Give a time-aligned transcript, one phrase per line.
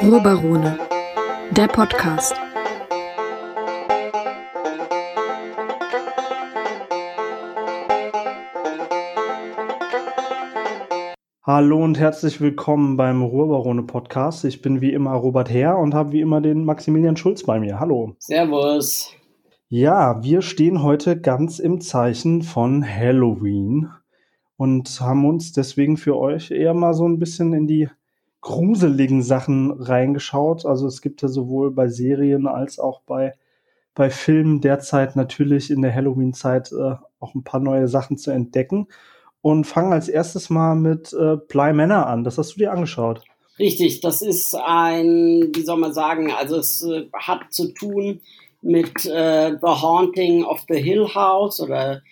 [0.00, 0.78] Ruhrbarone,
[1.50, 2.34] der Podcast.
[11.42, 14.44] Hallo und herzlich willkommen beim Ruhrbarone Podcast.
[14.44, 17.80] Ich bin wie immer Robert Herr und habe wie immer den Maximilian Schulz bei mir.
[17.80, 18.14] Hallo.
[18.18, 19.12] Servus.
[19.68, 23.90] Ja, wir stehen heute ganz im Zeichen von Halloween
[24.58, 27.88] und haben uns deswegen für euch eher mal so ein bisschen in die
[28.40, 30.66] gruseligen Sachen reingeschaut.
[30.66, 33.34] Also es gibt ja sowohl bei Serien als auch bei,
[33.94, 38.88] bei Filmen derzeit natürlich in der Halloween-Zeit äh, auch ein paar neue Sachen zu entdecken.
[39.40, 42.24] Und fangen als erstes mal mit äh, Bly Manor an.
[42.24, 43.22] Das hast du dir angeschaut.
[43.60, 48.20] Richtig, das ist ein, wie soll man sagen, also es äh, hat zu tun
[48.60, 52.02] mit äh, The Haunting of the Hill House oder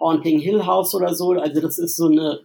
[0.00, 1.32] Haunting Hill House oder so.
[1.32, 2.40] Also das ist so eine,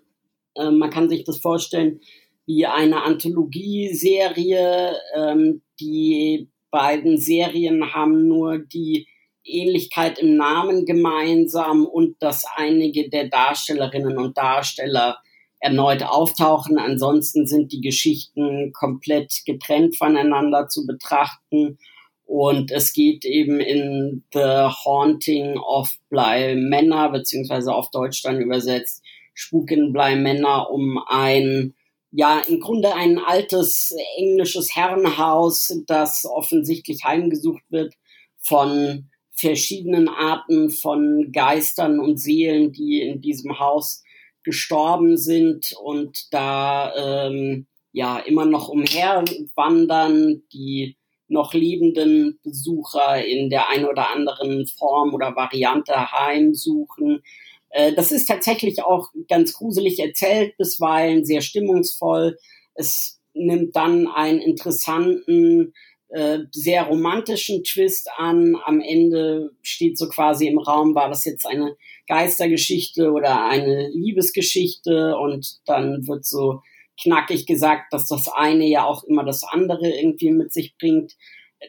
[0.56, 2.02] äh, man kann sich das vorstellen,
[2.46, 4.96] wie eine Anthologieserie.
[5.16, 9.08] Ähm, die beiden Serien haben nur die
[9.44, 15.18] Ähnlichkeit im Namen gemeinsam und dass einige der Darstellerinnen und Darsteller
[15.60, 16.78] erneut auftauchen.
[16.78, 21.78] Ansonsten sind die Geschichten komplett getrennt voneinander zu betrachten.
[22.26, 29.04] Und es geht eben in The Haunting of Bly Manor, beziehungsweise auf Deutsch dann übersetzt
[29.34, 31.76] Spuk in Bly Manor, um ein
[32.18, 37.94] ja, im Grunde ein altes englisches Herrenhaus, das offensichtlich heimgesucht wird
[38.38, 44.02] von verschiedenen Arten von Geistern und Seelen, die in diesem Haus
[44.44, 50.96] gestorben sind und da ähm, ja immer noch umherwandern, die
[51.36, 57.22] noch lebenden Besucher in der ein oder anderen Form oder Variante heimsuchen.
[57.70, 62.38] Äh, das ist tatsächlich auch ganz gruselig erzählt, bisweilen sehr stimmungsvoll.
[62.74, 65.74] Es nimmt dann einen interessanten,
[66.10, 68.56] äh, sehr romantischen Twist an.
[68.66, 71.76] Am Ende steht so quasi im Raum, war das jetzt eine
[72.08, 76.62] Geistergeschichte oder eine Liebesgeschichte und dann wird so
[77.02, 81.14] knackig gesagt, dass das eine ja auch immer das andere irgendwie mit sich bringt.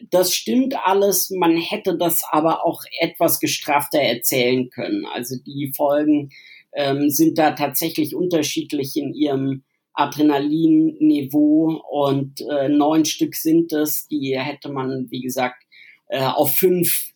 [0.09, 5.05] Das stimmt alles, man hätte das aber auch etwas gestrafter erzählen können.
[5.05, 6.29] Also die Folgen
[6.73, 14.37] ähm, sind da tatsächlich unterschiedlich in ihrem Adrenalinniveau und äh, neun Stück sind es, die
[14.37, 15.63] hätte man, wie gesagt,
[16.07, 17.13] äh, auf fünf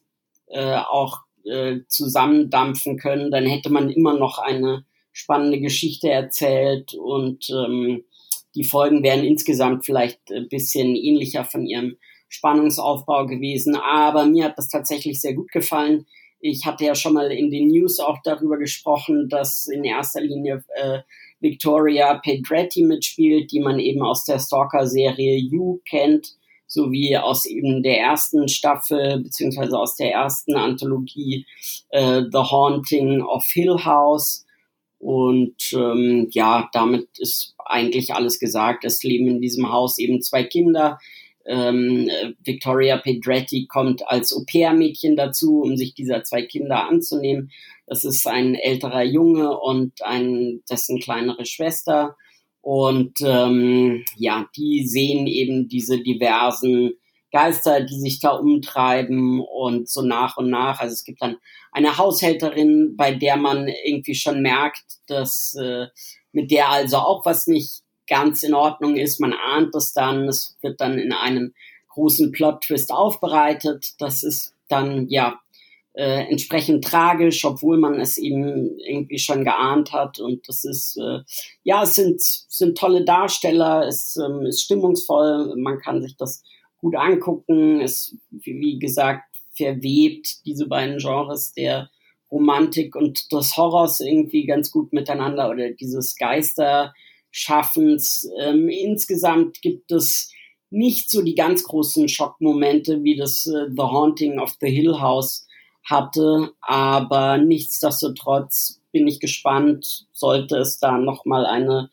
[0.47, 3.29] äh, auch äh, zusammendampfen können.
[3.29, 8.03] Dann hätte man immer noch eine spannende Geschichte erzählt und ähm,
[8.55, 13.75] die Folgen wären insgesamt vielleicht ein bisschen ähnlicher von ihrem Spannungsaufbau gewesen.
[13.75, 16.05] Aber mir hat das tatsächlich sehr gut gefallen.
[16.39, 20.63] Ich hatte ja schon mal in den News auch darüber gesprochen, dass in erster Linie
[20.75, 20.99] äh,
[21.39, 26.35] Victoria Pedretti mitspielt, die man eben aus der Stalker-Serie You kennt,
[26.67, 31.45] sowie aus eben der ersten Staffel beziehungsweise aus der ersten Anthologie
[31.89, 34.45] äh, The Haunting of Hill House.
[35.01, 38.85] Und ähm, ja, damit ist eigentlich alles gesagt.
[38.85, 40.99] Es leben in diesem Haus eben zwei Kinder.
[41.47, 42.07] Ähm,
[42.43, 47.49] Victoria Pedretti kommt als Au-pair-Mädchen dazu, um sich dieser zwei Kinder anzunehmen.
[47.87, 52.15] Das ist ein älterer Junge und ein, dessen kleinere Schwester.
[52.61, 56.91] Und ähm, ja, die sehen eben diese diversen
[57.31, 60.79] Geister, die sich da umtreiben und so nach und nach.
[60.79, 61.37] Also es gibt dann
[61.71, 65.87] eine Haushälterin, bei der man irgendwie schon merkt, dass äh,
[66.31, 69.19] mit der also auch was nicht ganz in Ordnung ist.
[69.19, 71.53] Man ahnt es dann, es wird dann in einem
[71.89, 73.93] großen Plot-Twist aufbereitet.
[73.99, 75.39] Das ist dann ja
[75.93, 80.19] äh, entsprechend tragisch, obwohl man es eben irgendwie schon geahnt hat.
[80.19, 81.19] Und das ist, äh,
[81.63, 86.43] ja, es sind, sind tolle Darsteller, es ähm, ist stimmungsvoll, man kann sich das
[86.81, 87.79] gut angucken.
[87.79, 89.23] Es, wie gesagt,
[89.55, 91.89] verwebt diese beiden Genres der
[92.31, 98.29] Romantik und des Horrors irgendwie ganz gut miteinander oder dieses Geisterschaffens.
[98.39, 100.31] Ähm, insgesamt gibt es
[100.69, 105.45] nicht so die ganz großen Schockmomente, wie das äh, The Haunting of the Hill House
[105.83, 111.89] hatte, aber nichtsdestotrotz bin ich gespannt, sollte es da nochmal eine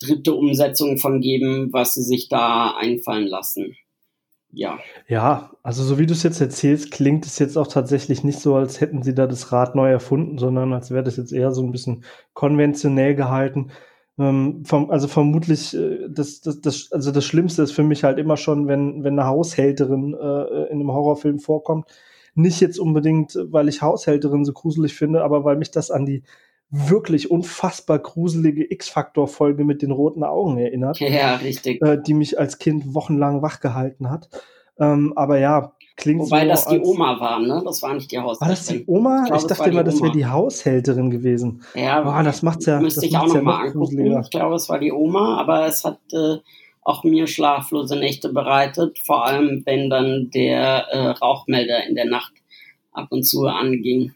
[0.00, 3.76] dritte Umsetzung von geben, was sie sich da einfallen lassen
[4.52, 4.78] ja.
[5.08, 8.54] Ja, also so wie du es jetzt erzählst, klingt es jetzt auch tatsächlich nicht so,
[8.54, 11.62] als hätten sie da das Rad neu erfunden, sondern als wäre das jetzt eher so
[11.62, 12.04] ein bisschen
[12.34, 13.70] konventionell gehalten.
[14.18, 18.18] Ähm, vom, also vermutlich, äh, das, das, das, also das Schlimmste ist für mich halt
[18.18, 21.86] immer schon, wenn, wenn eine Haushälterin äh, in einem Horrorfilm vorkommt.
[22.34, 26.22] Nicht jetzt unbedingt, weil ich Haushälterin so gruselig finde, aber weil mich das an die
[26.74, 30.98] wirklich unfassbar gruselige X-Faktor-Folge mit den roten Augen erinnert.
[31.00, 31.82] Ja, richtig.
[31.82, 34.28] Äh, die mich als Kind wochenlang wachgehalten hat.
[34.80, 36.48] Ähm, aber ja, klingt Wobei so.
[36.48, 37.60] das die Oma war, ne?
[37.62, 38.40] Das war nicht die Haushälterin.
[38.40, 39.16] War das die Oma?
[39.16, 41.62] Ich Ich, glaube, war dachte immer, das wäre die Haushälterin gewesen.
[41.74, 43.78] Ja, Boah, das macht's ja- müsste das ich auch macht's noch ja mal noch angucken.
[43.78, 44.20] gruseliger.
[44.24, 46.36] Ich glaube, es war die Oma, aber es hat äh,
[46.80, 52.32] auch mir schlaflose Nächte bereitet, vor allem wenn dann der äh, Rauchmelder in der Nacht
[52.92, 54.12] ab und zu anging.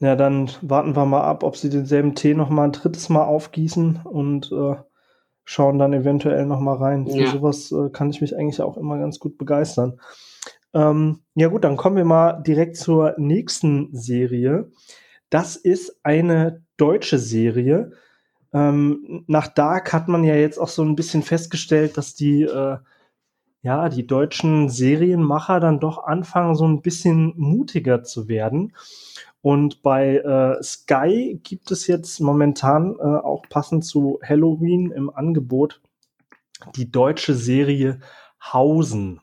[0.00, 3.24] Ja, dann warten wir mal ab, ob sie denselben Tee noch mal ein drittes Mal
[3.24, 4.76] aufgießen und äh,
[5.44, 7.06] schauen dann eventuell noch mal rein.
[7.06, 7.26] Für Ja.
[7.26, 10.00] sowas äh, kann ich mich eigentlich auch immer ganz gut begeistern.
[10.72, 14.70] Ähm, ja gut, dann kommen wir mal direkt zur nächsten Serie.
[15.30, 17.92] Das ist eine deutsche Serie.
[18.52, 22.76] Ähm, nach Dark hat man ja jetzt auch so ein bisschen festgestellt, dass die äh,
[23.62, 28.72] ja, die deutschen Serienmacher dann doch anfangen, so ein bisschen mutiger zu werden.
[29.40, 35.80] Und bei äh, Sky gibt es jetzt momentan äh, auch passend zu Halloween im Angebot
[36.76, 38.00] die deutsche Serie
[38.40, 39.20] Hausen.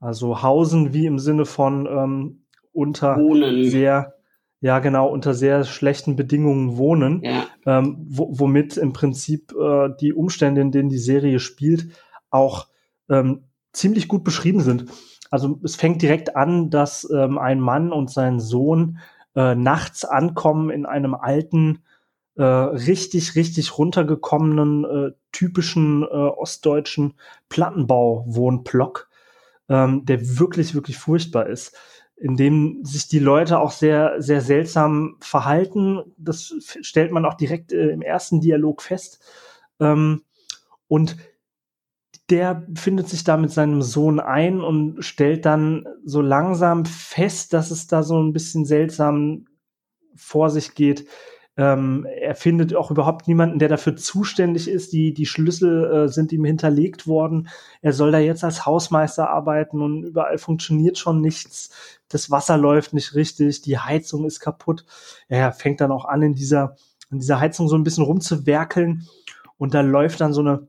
[0.00, 3.64] Also Hausen wie im Sinne von ähm, unter Wohnen.
[3.64, 4.14] sehr,
[4.60, 10.12] ja genau, unter sehr schlechten Bedingungen wohnen Ja, ähm, wo, womit im Prinzip äh, die
[10.12, 11.88] Umstände, in denen die Serie spielt,
[12.30, 12.68] auch
[13.08, 14.86] ähm, ziemlich gut beschrieben sind.
[15.30, 18.98] Also es fängt direkt an, dass ähm, ein Mann und sein Sohn
[19.38, 21.84] äh, nachts ankommen in einem alten,
[22.34, 27.14] äh, richtig, richtig runtergekommenen, äh, typischen äh, ostdeutschen
[27.48, 29.08] Plattenbau-Wohnblock,
[29.68, 31.76] ähm, der wirklich, wirklich furchtbar ist
[32.20, 36.02] in dem sich die Leute auch sehr, sehr seltsam verhalten.
[36.16, 36.52] Das
[36.82, 39.20] stellt man auch direkt äh, im ersten Dialog fest.
[39.78, 40.24] Ähm,
[40.88, 41.16] und
[42.30, 47.70] der findet sich da mit seinem Sohn ein und stellt dann so langsam fest, dass
[47.70, 49.46] es da so ein bisschen seltsam
[50.14, 51.06] vor sich geht.
[51.56, 54.92] Ähm, er findet auch überhaupt niemanden, der dafür zuständig ist.
[54.92, 57.48] Die, die Schlüssel äh, sind ihm hinterlegt worden.
[57.80, 61.98] Er soll da jetzt als Hausmeister arbeiten und überall funktioniert schon nichts.
[62.08, 64.84] Das Wasser läuft nicht richtig, die Heizung ist kaputt.
[65.28, 66.76] Er fängt dann auch an, in dieser,
[67.10, 69.08] in dieser Heizung so ein bisschen rumzuwerkeln.
[69.56, 70.68] Und da läuft dann so eine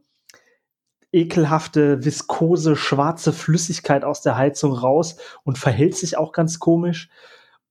[1.12, 7.10] ekelhafte, viskose, schwarze Flüssigkeit aus der Heizung raus und verhält sich auch ganz komisch.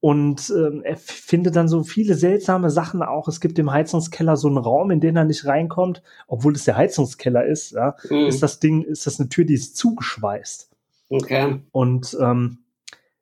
[0.01, 3.27] Und ähm, er findet dann so viele seltsame Sachen auch.
[3.27, 6.77] Es gibt im Heizungskeller so einen Raum, in den er nicht reinkommt, obwohl es der
[6.77, 7.73] Heizungskeller ist.
[7.73, 8.27] Ja, Mhm.
[8.27, 10.71] Ist das Ding, ist das eine Tür, die ist zugeschweißt.
[11.11, 11.61] okay.
[11.73, 12.59] Und ähm,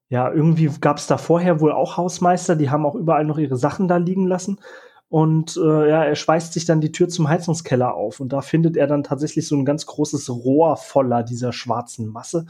[0.09, 3.57] ja, irgendwie gab es da vorher wohl auch Hausmeister, die haben auch überall noch ihre
[3.57, 4.59] Sachen da liegen lassen.
[5.09, 8.77] Und äh, ja, er schweißt sich dann die Tür zum Heizungskeller auf und da findet
[8.77, 12.47] er dann tatsächlich so ein ganz großes Rohr voller dieser schwarzen Masse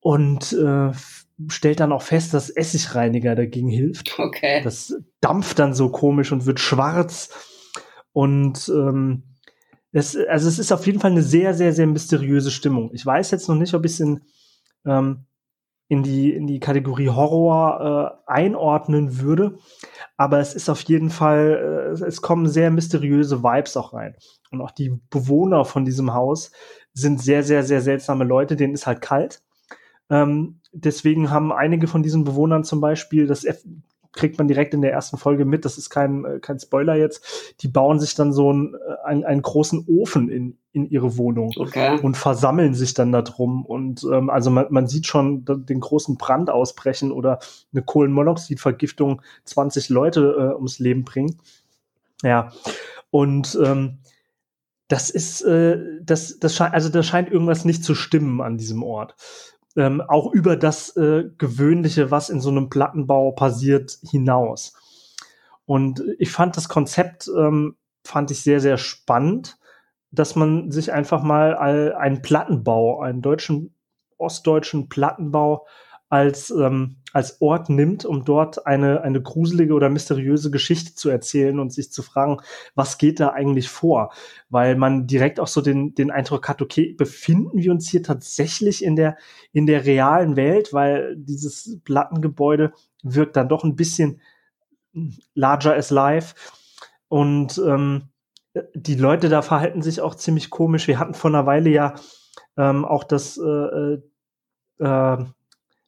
[0.00, 0.90] und äh,
[1.48, 4.18] stellt dann auch fest, dass Essigreiniger dagegen hilft.
[4.18, 4.60] Okay.
[4.64, 7.30] Das dampft dann so komisch und wird schwarz.
[8.12, 9.22] Und ähm,
[9.92, 12.90] es, also es ist auf jeden Fall eine sehr, sehr, sehr mysteriöse Stimmung.
[12.92, 14.20] Ich weiß jetzt noch nicht, ob ich es in,
[14.84, 15.26] ähm,
[15.90, 19.58] in, die, in die Kategorie Horror äh, einordnen würde.
[20.16, 24.14] Aber es ist auf jeden Fall, äh, es kommen sehr mysteriöse Vibes auch rein.
[24.52, 26.52] Und auch die Bewohner von diesem Haus
[26.94, 29.42] sind sehr, sehr, sehr seltsame Leute, denen ist halt kalt.
[30.10, 33.44] Ähm, deswegen haben einige von diesen Bewohnern zum Beispiel, das
[34.12, 37.54] kriegt man direkt in der ersten Folge mit, das ist kein, äh, kein Spoiler jetzt,
[37.60, 41.52] die bauen sich dann so einen, äh, einen, einen großen Ofen in, in ihre Wohnung
[41.56, 41.98] Okay.
[42.02, 43.64] und versammeln sich dann da drum.
[43.64, 47.38] Und ähm, also man, man sieht schon den großen Brand ausbrechen oder
[47.72, 51.36] eine Kohlenmonoxidvergiftung 20 Leute äh, ums Leben bringen.
[52.22, 52.52] Ja.
[53.10, 53.98] Und ähm,
[54.88, 58.82] das ist, äh, das, das scheint, also da scheint irgendwas nicht zu stimmen an diesem
[58.82, 59.14] Ort.
[59.80, 64.74] Ähm, auch über das äh, Gewöhnliche, was in so einem Plattenbau passiert, hinaus.
[65.64, 69.56] Und ich fand das Konzept, ähm, fand ich sehr, sehr spannend,
[70.10, 73.74] dass man sich einfach mal all- einen Plattenbau, einen deutschen,
[74.18, 75.66] ostdeutschen Plattenbau
[76.10, 81.60] als, ähm, als Ort nimmt, um dort eine, eine gruselige oder mysteriöse Geschichte zu erzählen
[81.60, 82.38] und sich zu fragen,
[82.74, 84.12] was geht da eigentlich vor?
[84.48, 88.84] Weil man direkt auch so den, den Eindruck hat, okay, befinden wir uns hier tatsächlich
[88.84, 89.16] in der,
[89.52, 92.72] in der realen Welt, weil dieses Plattengebäude
[93.04, 94.20] wirkt dann doch ein bisschen
[95.34, 96.34] larger as life.
[97.06, 98.08] Und ähm,
[98.74, 100.88] die Leute da verhalten sich auch ziemlich komisch.
[100.88, 101.94] Wir hatten vor einer Weile ja
[102.56, 103.98] ähm, auch das, äh,
[104.84, 105.24] äh,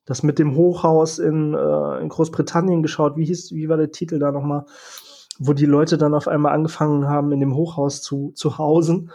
[0.04, 3.16] das mit dem Hochhaus in, äh, in Großbritannien geschaut.
[3.16, 4.64] Wie hieß, wie war der Titel da nochmal?
[5.38, 9.10] Wo die Leute dann auf einmal angefangen haben, in dem Hochhaus zu, zu hausen.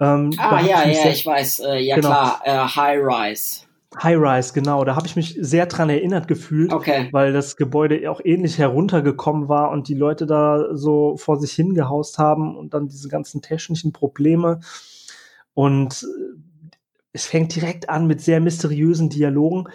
[0.00, 1.60] Ähm, Ah, ja, mich ja, sehr- ich weiß.
[1.60, 2.08] Äh, ja, Genau.
[2.08, 2.40] klar.
[2.44, 3.60] Äh, High Rise.
[4.02, 4.84] High Rise, genau.
[4.84, 7.08] Da habe ich mich sehr dran erinnert gefühlt, Okay.
[7.12, 12.18] weil das Gebäude auch ähnlich heruntergekommen war und die Leute da so vor sich hingehaust
[12.18, 14.58] haben und dann diese ganzen technischen Probleme.
[15.54, 16.38] Und äh,
[17.14, 19.68] es fängt direkt an mit sehr mysteriösen Dialogen.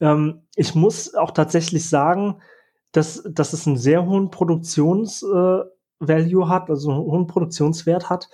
[0.00, 2.42] Ähm, ich muss auch tatsächlich sagen,
[2.90, 5.70] dass, dass es einen sehr hohen Produktionsvalue
[6.00, 8.28] äh, hat, also einen hohen Produktionswert hat.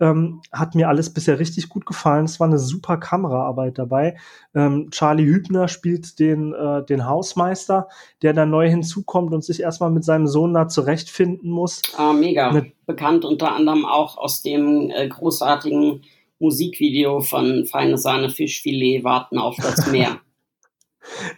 [0.00, 2.24] Ähm, hat mir alles bisher richtig gut gefallen.
[2.24, 4.16] Es war eine super Kameraarbeit dabei.
[4.54, 7.86] Ähm, Charlie Hübner spielt den, äh, den Hausmeister,
[8.22, 11.82] der da neu hinzukommt und sich erstmal mit seinem Sohn da zurechtfinden muss.
[11.98, 12.50] Ah, mega.
[12.50, 16.00] Ne- Bekannt unter anderem auch aus dem äh, großartigen
[16.40, 20.18] Musikvideo von Feine Sahne Fischfilet Warten auf das Meer.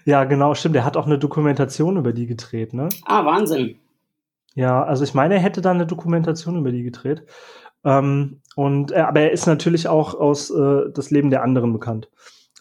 [0.04, 0.74] Ja, genau, stimmt.
[0.74, 2.88] Er hat auch eine Dokumentation über die gedreht, ne?
[3.04, 3.76] ah, Wahnsinn.
[4.54, 7.24] Ja, also ich meine, er hätte da eine Dokumentation über die gedreht.
[7.84, 12.10] Ähm, und äh, aber er ist natürlich auch aus äh, das Leben der anderen bekannt.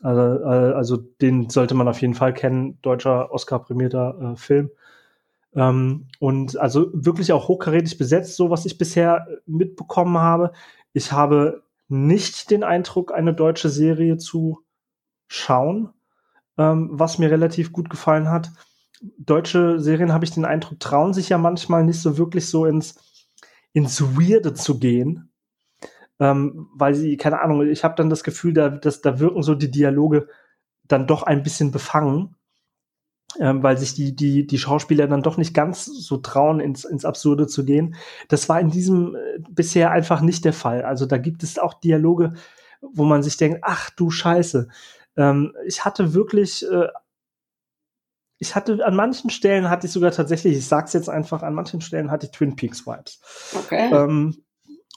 [0.02, 4.72] Also, äh, also den sollte man auf jeden Fall kennen, deutscher Oscar-prämierter äh, Film.
[5.56, 10.54] Ähm, und also wirklich auch hochkarätig besetzt, so was ich bisher mitbekommen habe.
[10.94, 14.64] Ich habe nicht den Eindruck, eine deutsche Serie zu
[15.28, 15.90] schauen,
[16.58, 18.52] ähm, was mir relativ gut gefallen hat.
[19.18, 23.28] Deutsche Serien habe ich den Eindruck, trauen sich ja manchmal nicht so wirklich so ins,
[23.74, 25.34] ins Weirde zu gehen.
[26.20, 29.54] Ähm, weil sie, keine Ahnung, ich habe dann das Gefühl, da, dass, da wirken so
[29.54, 30.30] die Dialoge
[30.84, 32.36] dann doch ein bisschen befangen,
[33.40, 37.06] ähm, weil sich die, die, die Schauspieler dann doch nicht ganz so trauen, ins, ins
[37.06, 37.96] Absurde zu gehen.
[38.28, 40.84] Das war in diesem äh, bisher einfach nicht der Fall.
[40.84, 42.34] Also da gibt es auch Dialoge,
[42.82, 44.68] wo man sich denkt, ach du Scheiße.
[45.18, 46.88] Ähm, ich hatte wirklich, äh,
[48.38, 51.82] ich hatte an manchen Stellen hatte ich sogar tatsächlich, ich sag's jetzt einfach, an manchen
[51.82, 53.22] Stellen hatte ich Twin Peaks Vibes.
[53.56, 53.92] Okay.
[53.94, 54.44] Ähm,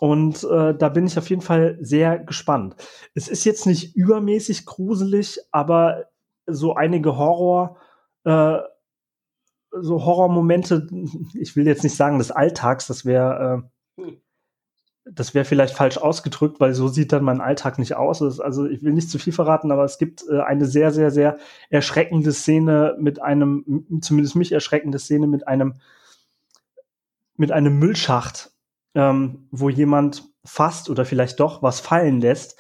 [0.01, 2.75] und äh, da bin ich auf jeden Fall sehr gespannt.
[3.15, 6.07] Es ist jetzt nicht übermäßig gruselig, aber
[6.47, 7.79] so einige Horror,
[8.25, 8.59] äh,
[9.71, 10.87] so Horrormomente,
[11.35, 14.21] ich will jetzt nicht sagen des Alltags, das wäre, äh, Hm.
[15.05, 18.23] das wäre vielleicht falsch ausgedrückt, weil so sieht dann mein Alltag nicht aus.
[18.41, 21.39] Also ich will nicht zu viel verraten, aber es gibt äh, eine sehr, sehr, sehr
[21.71, 25.75] erschreckende Szene mit einem, zumindest mich erschreckende Szene mit einem,
[27.37, 28.53] mit einem Müllschacht,
[28.95, 32.59] ähm, wo jemand fast oder vielleicht doch was fallen lässt,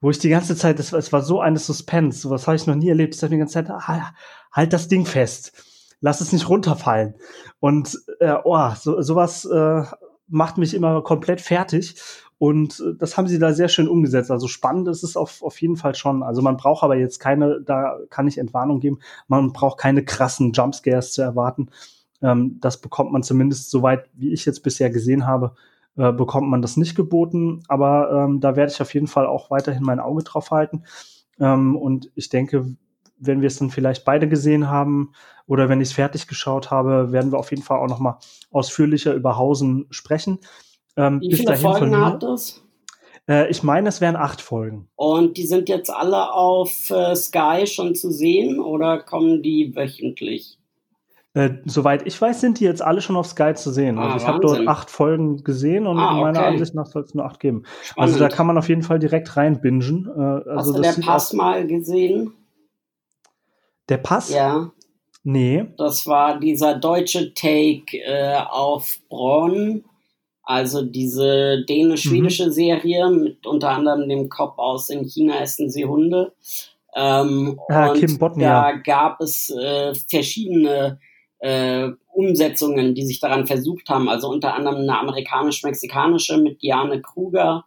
[0.00, 2.74] wo ich die ganze Zeit, das, es war so eine Suspense, sowas habe ich noch
[2.74, 3.14] nie erlebt.
[3.14, 4.12] Ich dachte die ganze Zeit, ah,
[4.52, 5.52] halt das Ding fest,
[6.00, 7.14] lass es nicht runterfallen.
[7.60, 9.82] Und äh, oh, so, sowas äh,
[10.28, 11.96] macht mich immer komplett fertig.
[12.38, 14.30] Und äh, das haben sie da sehr schön umgesetzt.
[14.30, 16.22] Also spannend ist es auf, auf jeden Fall schon.
[16.22, 18.98] Also man braucht aber jetzt keine, da kann ich Entwarnung geben,
[19.28, 21.70] man braucht keine krassen Jumpscares zu erwarten.
[22.22, 25.54] Ähm, das bekommt man zumindest soweit, wie ich jetzt bisher gesehen habe,
[25.96, 27.62] äh, bekommt man das nicht geboten.
[27.68, 30.84] Aber ähm, da werde ich auf jeden Fall auch weiterhin mein Auge drauf halten.
[31.40, 32.76] Ähm, und ich denke,
[33.18, 35.12] wenn wir es dann vielleicht beide gesehen haben
[35.46, 38.18] oder wenn ich es fertig geschaut habe, werden wir auf jeden Fall auch noch mal
[38.50, 40.38] ausführlicher über Hausen sprechen.
[40.96, 42.04] Ähm, Wie bis viele Folgen mir.
[42.04, 42.62] hat es?
[43.28, 44.88] Äh, ich meine, es wären acht Folgen.
[44.96, 50.58] Und die sind jetzt alle auf äh, Sky schon zu sehen oder kommen die wöchentlich?
[51.36, 53.98] Äh, soweit ich weiß, sind die jetzt alle schon auf Sky zu sehen.
[53.98, 56.48] Ah, Also ich habe dort acht Folgen gesehen und Ah, meiner okay.
[56.48, 57.64] Ansicht nach soll es nur acht geben.
[57.82, 58.14] Spannend.
[58.14, 60.06] Also da kann man auf jeden Fall direkt reinbingen.
[60.16, 62.32] Äh, Hast also du das der sieht Pass mal gesehen?
[63.90, 64.30] Der Pass?
[64.32, 64.72] Ja,
[65.24, 65.66] Nee.
[65.76, 69.84] das war dieser deutsche Take äh, auf Bronn.
[70.42, 71.66] Also diese Mhm.
[71.66, 76.32] dänisch-schwedische Serie mit unter anderem dem Cop aus In China essen sie Hunde.
[76.94, 78.70] Ähm, Ah, und Kim Bodnia.
[78.70, 80.98] da gab es äh, verschiedene
[81.38, 84.08] äh, Umsetzungen, die sich daran versucht haben.
[84.08, 87.64] Also unter anderem eine amerikanisch-mexikanische mit Diane Kruger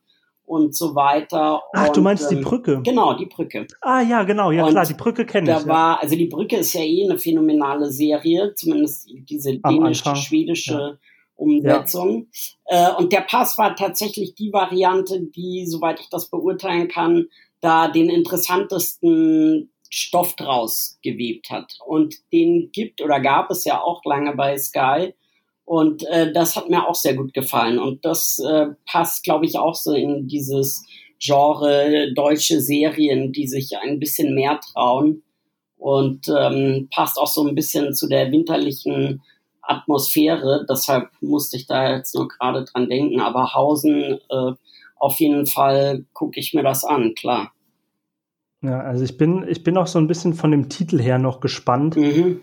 [0.49, 1.61] und so weiter.
[1.73, 2.81] Ach, und, du meinst die ähm, Brücke?
[2.83, 3.67] Genau, die Brücke.
[3.81, 5.63] Ah ja, genau, ja Und klar, die Brücke kenne Da ich.
[5.63, 5.67] Ja.
[5.67, 10.97] war, also die Brücke ist ja eh eine phänomenale Serie, zumindest diese dänisch-schwedische
[11.35, 12.27] Umsetzung.
[12.65, 17.27] Äh, und der Pass war tatsächlich die Variante, die, soweit ich das beurteilen kann,
[17.61, 21.77] da den interessantesten Stoff draus gewebt hat.
[21.86, 25.13] Und den gibt oder gab es ja auch lange bei Sky.
[25.65, 27.79] Und äh, das hat mir auch sehr gut gefallen.
[27.79, 30.86] Und das äh, passt, glaube ich, auch so in dieses
[31.19, 35.24] Genre deutsche Serien, die sich ein bisschen mehr trauen.
[35.77, 39.22] Und ähm, passt auch so ein bisschen zu der winterlichen
[39.62, 40.65] Atmosphäre.
[40.69, 43.22] Deshalb musste ich da jetzt nur gerade dran denken.
[43.22, 44.51] Aber Hausen, äh,
[44.98, 47.53] auf jeden Fall gucke ich mir das an, klar.
[48.61, 51.39] Ja, also ich bin, ich bin auch so ein bisschen von dem Titel her noch
[51.39, 52.41] gespannt, Mhm.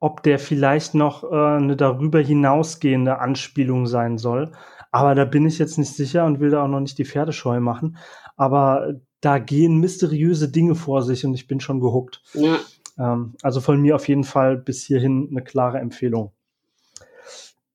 [0.00, 4.52] ob der vielleicht noch äh, eine darüber hinausgehende Anspielung sein soll.
[4.92, 7.60] Aber da bin ich jetzt nicht sicher und will da auch noch nicht die Pferdescheu
[7.60, 7.96] machen.
[8.36, 12.22] Aber da gehen mysteriöse Dinge vor sich und ich bin schon gehuckt.
[12.34, 12.58] Ja.
[12.98, 16.32] Ähm, also von mir auf jeden Fall bis hierhin eine klare Empfehlung.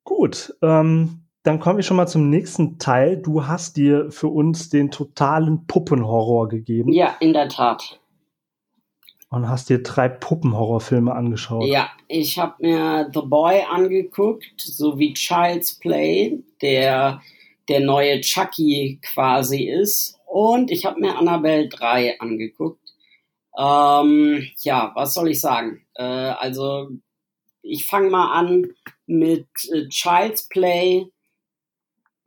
[0.04, 3.18] Gut, ähm, dann kommen wir schon mal zum nächsten Teil.
[3.18, 6.92] Du hast dir für uns den totalen Puppenhorror gegeben.
[6.92, 8.00] Ja, in der Tat.
[9.30, 11.66] Und hast dir drei Puppenhorrorfilme angeschaut.
[11.66, 17.22] Ja, ich habe mir The Boy angeguckt, sowie Child's Play, der
[17.72, 20.20] der neue Chucky quasi ist.
[20.26, 22.82] Und ich habe mir Annabelle 3 angeguckt.
[23.58, 25.86] Ähm, ja, was soll ich sagen?
[25.96, 26.90] Äh, also,
[27.62, 28.68] ich fange mal an
[29.08, 31.06] mit äh, Child's Play.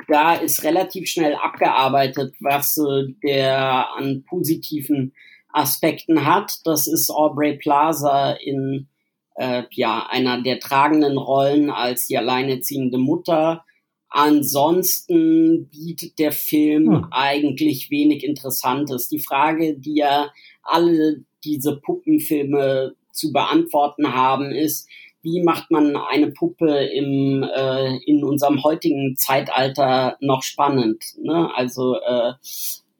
[0.09, 5.13] Da ist relativ schnell abgearbeitet, was äh, der an positiven
[5.53, 6.53] Aspekten hat.
[6.65, 8.89] Das ist Aubrey Plaza in
[9.37, 13.65] äh, ja, einer der tragenden Rollen als die alleinerziehende Mutter.
[14.09, 17.07] Ansonsten bietet der Film hm.
[17.11, 19.09] eigentlich wenig Interessantes.
[19.09, 20.31] Die Frage, die ja
[20.63, 24.89] alle diese Puppenfilme zu beantworten haben, ist,
[25.25, 31.03] wie macht man eine Puppe im, äh, in unserem heutigen Zeitalter noch spannend?
[31.19, 31.51] Ne?
[31.55, 32.35] Also äh,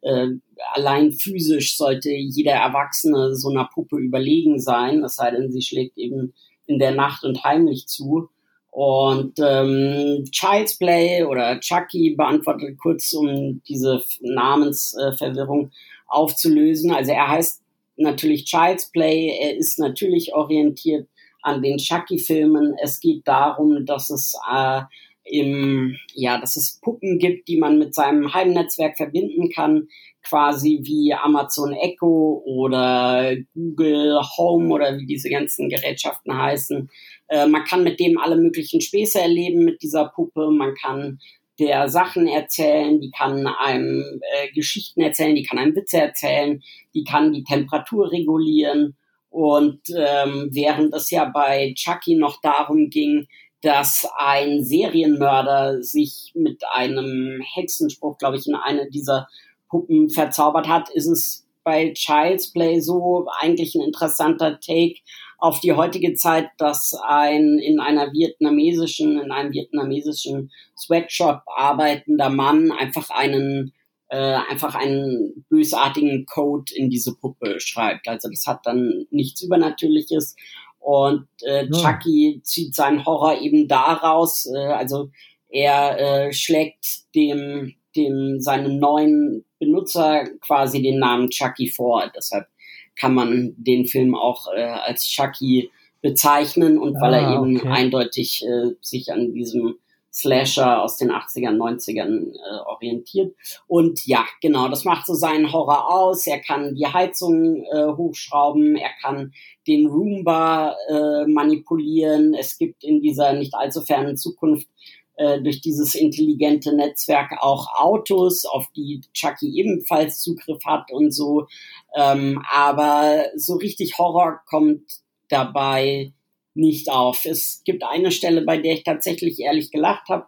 [0.01, 0.29] äh,
[0.73, 5.99] allein physisch sollte jeder Erwachsene so einer Puppe überlegen sein, es sei denn, sie schlägt
[5.99, 6.33] eben
[6.67, 8.31] in der Nacht und heimlich zu.
[8.71, 15.71] Und ähm, Child's Play oder Chucky beantwortet kurz, um diese Namensverwirrung
[16.09, 16.91] aufzulösen.
[16.91, 17.63] Also er heißt
[17.97, 21.07] natürlich Child's Play, er ist natürlich orientiert
[21.45, 22.75] an den Chucky-Filmen.
[22.83, 24.83] Es geht darum, dass es äh,
[25.25, 29.89] im, ja, dass es Puppen gibt, die man mit seinem Heimnetzwerk verbinden kann,
[30.23, 36.91] quasi wie Amazon Echo oder Google Home oder wie diese ganzen Gerätschaften heißen.
[37.29, 40.51] Äh, man kann mit dem alle möglichen Späße erleben mit dieser Puppe.
[40.51, 41.19] Man kann
[41.59, 46.63] der Sachen erzählen, die kann einem äh, Geschichten erzählen, die kann einem Witze erzählen,
[46.95, 48.97] die kann die Temperatur regulieren.
[49.35, 53.27] Und ähm, während es ja bei Chucky noch darum ging,
[53.63, 59.27] dass ein Serienmörder sich mit einem Hexenspruch, glaube ich, in eine dieser
[59.69, 65.01] Puppen verzaubert hat, ist es bei Child's Play so eigentlich ein interessanter Take
[65.39, 72.71] auf die heutige Zeit, dass ein in einer vietnamesischen, in einem vietnamesischen Sweatshop arbeitender Mann
[72.71, 73.73] einfach einen
[74.09, 78.09] äh, einfach einen bösartigen Code in diese Puppe schreibt.
[78.09, 80.37] Also das hat dann nichts Übernatürliches,
[80.85, 81.71] und äh, ja.
[81.71, 85.11] Chucky zieht seinen Horror eben daraus, äh, also
[85.49, 92.13] er äh, schlägt dem, dem seinem neuen Benutzer quasi den Namen Chucky vor.
[92.15, 92.49] Deshalb
[92.97, 95.71] kann man den Film auch äh, als Chucky
[96.03, 97.69] bezeichnen und ah, weil er ah, eben okay.
[97.69, 99.77] eindeutig äh, sich an diesem
[100.15, 103.35] Slasher aus den 80ern, 90ern äh, orientiert.
[103.67, 106.27] Und ja, genau, das macht so seinen Horror aus.
[106.29, 109.33] Er kann die Heizung äh, hochschrauben, er kann
[109.67, 112.33] den Roomba äh, manipulieren.
[112.35, 114.69] Es gibt in dieser nicht allzu fernen Zukunft
[115.17, 121.49] äh, durch dieses intelligente Netzwerk auch Autos, auf die Chucky ebenfalls Zugriff hat und so.
[121.97, 124.83] Ähm, aber so richtig Horror kommt
[125.29, 126.13] dabei
[126.55, 127.25] nicht auf.
[127.25, 130.27] Es gibt eine Stelle, bei der ich tatsächlich ehrlich gelacht habe.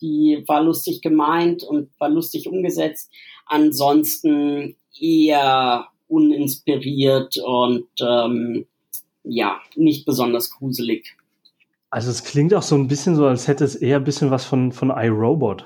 [0.00, 3.10] Die war lustig gemeint und war lustig umgesetzt.
[3.46, 8.66] Ansonsten eher uninspiriert und ähm,
[9.24, 11.16] ja, nicht besonders gruselig.
[11.90, 14.44] Also es klingt auch so ein bisschen so, als hätte es eher ein bisschen was
[14.44, 15.64] von, von iRobot.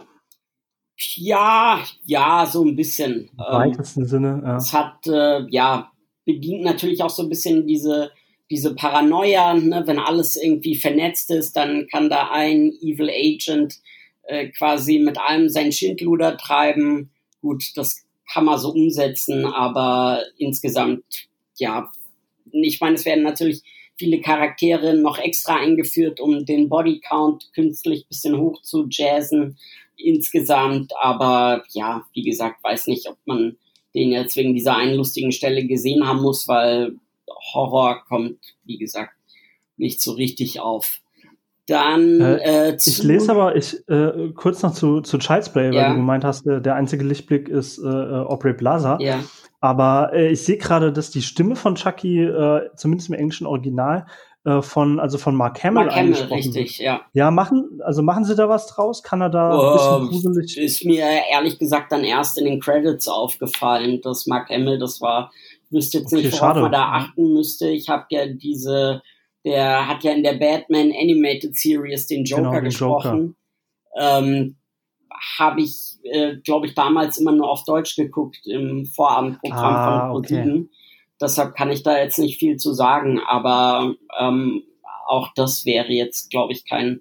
[0.96, 3.30] Ja, ja, so ein bisschen.
[3.32, 4.56] Im weitesten ähm, Sinne, ja.
[4.56, 5.90] Es hat, äh, ja,
[6.24, 8.10] bedient natürlich auch so ein bisschen diese
[8.50, 13.76] diese Paranoia, ne, wenn alles irgendwie vernetzt ist, dann kann da ein Evil Agent
[14.22, 17.10] äh, quasi mit allem sein Schindluder treiben.
[17.42, 21.04] Gut, das kann man so umsetzen, aber insgesamt,
[21.56, 21.90] ja,
[22.52, 23.62] ich meine, es werden natürlich
[23.96, 29.58] viele Charaktere noch extra eingeführt, um den Bodycount künstlich bisschen hoch zu jazzen
[29.98, 33.56] insgesamt, aber ja, wie gesagt, weiß nicht, ob man
[33.94, 36.94] den jetzt wegen dieser einen lustigen Stelle gesehen haben muss, weil
[37.52, 39.14] Horror kommt, wie gesagt,
[39.76, 41.00] nicht so richtig auf.
[41.66, 45.82] Dann äh, äh, Ich lese aber ich, äh, kurz noch zu, zu Child's Play, ja.
[45.82, 48.98] weil du gemeint hast, der, der einzige Lichtblick ist äh, äh Aubrey Plaza.
[49.00, 49.22] Ja.
[49.60, 54.06] Aber äh, ich sehe gerade, dass die Stimme von Chucky, äh, zumindest im englischen Original,
[54.44, 57.02] äh, von also von Mark Hamill Mark Hamill, richtig, ja.
[57.12, 59.02] Ja, machen also machen Sie da was draus?
[59.02, 60.56] Kann er da oh, ein bisschen gruselig?
[60.56, 65.32] Ist mir ehrlich gesagt dann erst in den Credits aufgefallen, dass Mark Hamill das war
[65.70, 66.60] wüsste jetzt okay, nicht, worauf schade.
[66.60, 67.68] man da achten müsste.
[67.68, 69.02] Ich habe ja diese,
[69.44, 73.36] der hat ja in der Batman Animated Series den Joker genau, gesprochen.
[73.96, 74.18] Joker.
[74.20, 74.56] Ähm,
[75.38, 80.10] habe ich, äh, glaube ich, damals immer nur auf Deutsch geguckt im Vorabendprogramm ah, von
[80.10, 80.56] ProSieben.
[80.56, 80.68] Okay.
[81.20, 84.62] Deshalb kann ich da jetzt nicht viel zu sagen, aber ähm,
[85.06, 87.00] auch das wäre jetzt, glaube ich, kein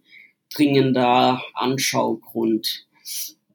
[0.56, 2.88] dringender Anschaugrund.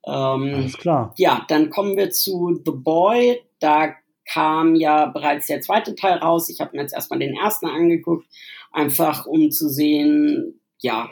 [0.07, 1.15] Ähm, Alles klar.
[1.17, 3.41] Ja, dann kommen wir zu The Boy.
[3.59, 3.95] Da
[4.33, 6.49] kam ja bereits der zweite Teil raus.
[6.49, 8.27] Ich habe mir jetzt erstmal den ersten angeguckt,
[8.71, 11.11] einfach um zu sehen, ja,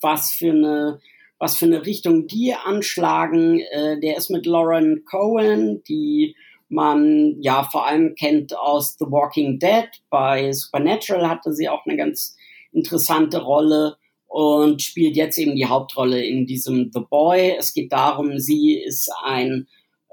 [0.00, 1.00] was für eine
[1.38, 3.58] was für eine Richtung die anschlagen.
[3.58, 6.36] Äh, der ist mit Lauren Cohen, die
[6.68, 9.88] man ja vor allem kennt aus The Walking Dead.
[10.08, 12.36] Bei Supernatural hatte sie auch eine ganz
[12.70, 13.96] interessante Rolle
[14.28, 17.56] und spielt jetzt eben die Hauptrolle in diesem The Boy.
[17.58, 19.66] Es geht darum, sie ist ein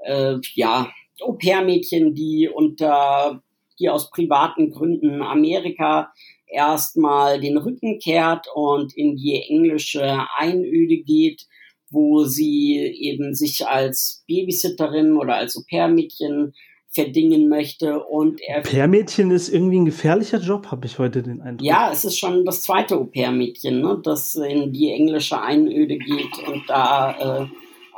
[0.04, 0.90] äh, ja
[1.22, 3.42] Au-pair-Mädchen, die unter
[3.80, 6.12] die aus privaten Gründen Amerika
[6.46, 11.46] erstmal den Rücken kehrt und in die englische Einöde geht,
[11.90, 16.52] wo sie eben sich als Babysitterin oder als Au-pair-Mädchen
[16.92, 18.58] verdingen möchte und er.
[18.58, 21.66] Au-pair-Mädchen ist irgendwie ein gefährlicher Job, habe ich heute den Eindruck.
[21.66, 26.68] Ja, es ist schon das zweite Au-pair-Mädchen, ne, das in die englische Einöde geht und
[26.68, 27.46] da äh,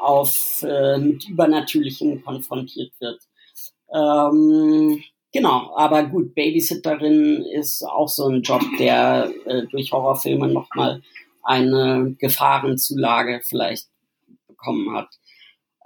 [0.03, 3.21] auf äh, mit Übernatürlichem konfrontiert wird.
[3.95, 11.03] Ähm, genau, aber gut, Babysitterin ist auch so ein Job, der äh, durch Horrorfilme nochmal
[11.43, 13.89] eine Gefahrenzulage vielleicht
[14.47, 15.09] bekommen hat.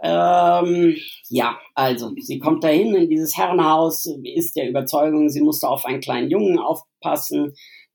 [0.03, 0.97] Ähm,
[1.29, 6.01] ja, also sie kommt dahin in dieses Herrenhaus, ist der Überzeugung, sie musste auf einen
[6.01, 7.55] kleinen Jungen aufpassen,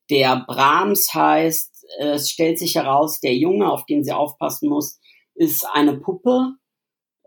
[0.10, 1.86] der Brahms heißt.
[2.00, 5.00] Es stellt sich heraus, der Junge, auf den sie aufpassen muss,
[5.42, 6.54] ist eine Puppe.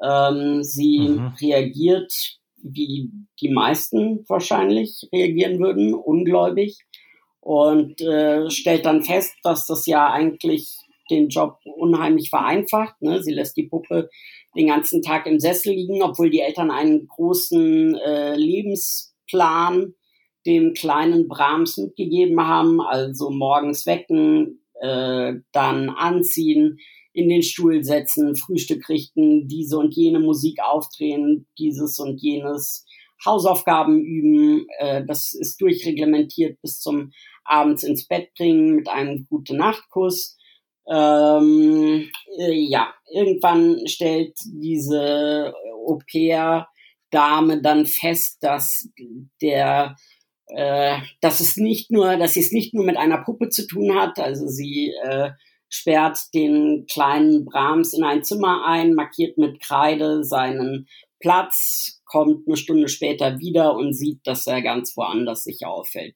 [0.00, 1.35] Ähm, sie mhm.
[1.40, 6.79] reagiert, wie die meisten wahrscheinlich reagieren würden, ungläubig
[7.40, 10.79] und äh, stellt dann fest, dass das ja eigentlich
[11.11, 13.03] den Job unheimlich vereinfacht.
[13.03, 13.22] Ne?
[13.22, 14.09] Sie lässt die Puppe
[14.57, 19.94] den ganzen Tag im Sessel liegen, obwohl die Eltern einen großen äh, Lebensplan
[20.46, 26.79] dem kleinen Brahms mitgegeben haben, also morgens wecken, äh, dann anziehen,
[27.14, 32.85] in den Stuhl setzen, Frühstück richten, diese und jene Musik aufdrehen, dieses und jenes
[33.24, 34.66] Hausaufgaben üben.
[34.79, 37.12] Äh, das ist durchreglementiert bis zum
[37.44, 40.37] abends ins Bett bringen mit einem gute Nachtkuss.
[40.90, 45.55] Ähm, äh, ja, irgendwann stellt diese
[45.87, 48.88] Au-pair-Dame dann fest, dass
[49.40, 49.96] der
[50.48, 53.94] äh, dass es nicht nur, dass sie es nicht nur mit einer Puppe zu tun
[53.94, 54.18] hat.
[54.18, 55.31] Also sie äh,
[55.75, 60.87] sperrt den kleinen Brahms in ein Zimmer ein, markiert mit Kreide seinen
[61.19, 66.15] Platz, kommt eine Stunde später wieder und sieht, dass er ganz woanders sich auffällt.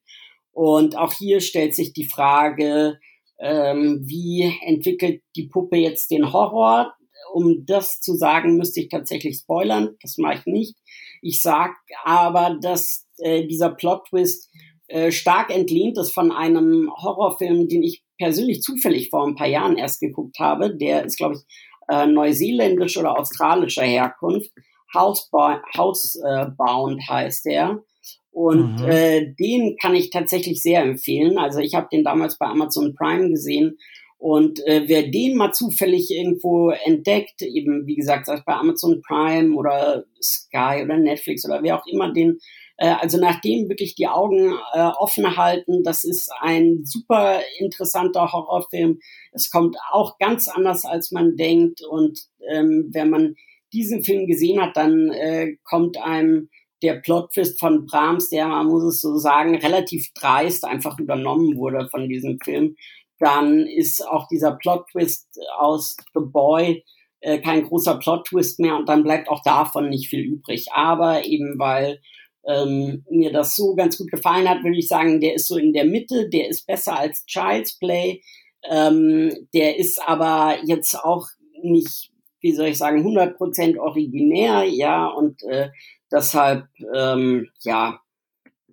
[0.53, 3.01] Und auch hier stellt sich die Frage,
[3.41, 6.95] ähm, wie entwickelt die Puppe jetzt den Horror?
[7.33, 9.97] Um das zu sagen, müsste ich tatsächlich spoilern.
[10.03, 10.77] Das mache ich nicht.
[11.21, 14.51] Ich sag aber, dass äh, dieser Plot-Twist
[14.87, 19.77] äh, stark entlehnt ist von einem Horrorfilm, den ich persönlich zufällig vor ein paar Jahren
[19.77, 20.77] erst geguckt habe.
[20.77, 21.41] Der ist, glaube ich,
[21.89, 24.51] äh, neuseeländisch oder australischer Herkunft.
[24.95, 27.83] Housebound, Housebound heißt der.
[28.31, 28.89] Und mhm.
[28.89, 31.39] äh, den kann ich tatsächlich sehr empfehlen.
[31.39, 33.79] Also ich habe den damals bei Amazon Prime gesehen.
[34.19, 39.01] Und äh, wer den mal zufällig irgendwo entdeckt, eben wie gesagt, sei es bei Amazon
[39.07, 42.39] Prime oder Sky oder Netflix oder wer auch immer den, äh,
[42.87, 49.01] also nachdem wirklich die Augen äh, offen halten, das ist ein super interessanter Horrorfilm.
[49.33, 51.83] Es kommt auch ganz anders, als man denkt.
[51.83, 53.35] Und ähm, wenn man
[53.73, 56.49] diesen Film gesehen hat, dann äh, kommt einem
[56.83, 61.89] der Plottwist von Brahms, der, man muss es so sagen, relativ dreist einfach übernommen wurde
[61.91, 62.77] von diesem Film,
[63.19, 66.85] dann ist auch dieser Plot-Twist aus The Boy
[67.21, 70.67] äh, kein großer Plot-Twist mehr und dann bleibt auch davon nicht viel übrig.
[70.73, 72.01] Aber eben weil
[72.47, 75.73] ähm, mir das so ganz gut gefallen hat, würde ich sagen, der ist so in
[75.73, 78.23] der Mitte, der ist besser als Child's Play,
[78.71, 81.27] ähm, der ist aber jetzt auch
[81.63, 85.71] nicht, wie soll ich sagen, 100% originär, ja, und äh,
[86.11, 88.01] Deshalb, ähm, ja,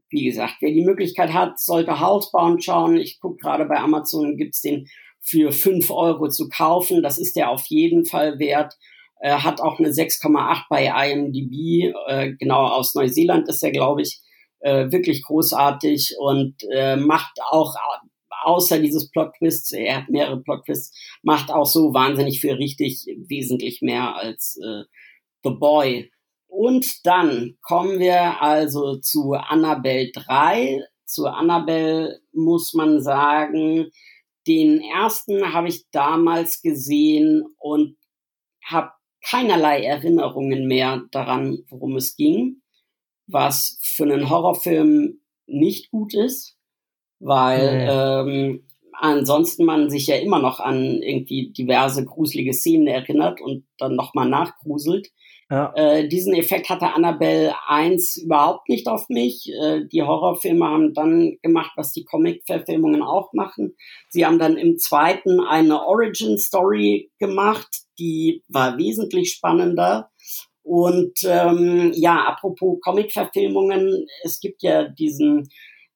[0.09, 2.95] wie gesagt, wer die Möglichkeit hat, sollte Housebound schauen.
[2.95, 4.87] Ich gucke gerade bei Amazon, gibt's den
[5.19, 7.03] für fünf Euro zu kaufen.
[7.03, 8.77] Das ist der auf jeden Fall wert.
[9.19, 11.93] Er hat auch eine 6,8 bei IMDb.
[12.07, 14.21] Äh, genau aus Neuseeland ist er, glaube ich,
[14.59, 17.75] äh, wirklich großartig und äh, macht auch
[18.45, 24.15] außer dieses Plot-Twists, er hat mehrere Plot-Twists, macht auch so wahnsinnig viel richtig, wesentlich mehr
[24.15, 24.83] als äh,
[25.43, 26.11] The Boy.
[26.47, 30.81] Und dann kommen wir also zu Annabelle 3.
[31.05, 33.89] Zu Annabelle muss man sagen,
[34.47, 37.97] den ersten habe ich damals gesehen und
[38.63, 38.91] habe
[39.25, 42.61] keinerlei Erinnerungen mehr daran, worum es ging,
[43.27, 46.57] was für einen Horrorfilm nicht gut ist,
[47.19, 47.87] weil nee.
[47.89, 53.95] ähm, ansonsten man sich ja immer noch an irgendwie diverse gruselige Szenen erinnert und dann
[53.95, 55.09] nochmal nachgruselt.
[55.51, 55.71] Ja.
[55.75, 59.51] Äh, diesen Effekt hatte Annabelle 1 überhaupt nicht auf mich.
[59.61, 63.75] Äh, die Horrorfilme haben dann gemacht, was die Comic-Verfilmungen auch machen.
[64.09, 67.67] Sie haben dann im zweiten eine Origin-Story gemacht,
[67.99, 70.09] die war wesentlich spannender.
[70.63, 75.47] Und ähm, ja, apropos Comic-Verfilmungen, es gibt ja diesen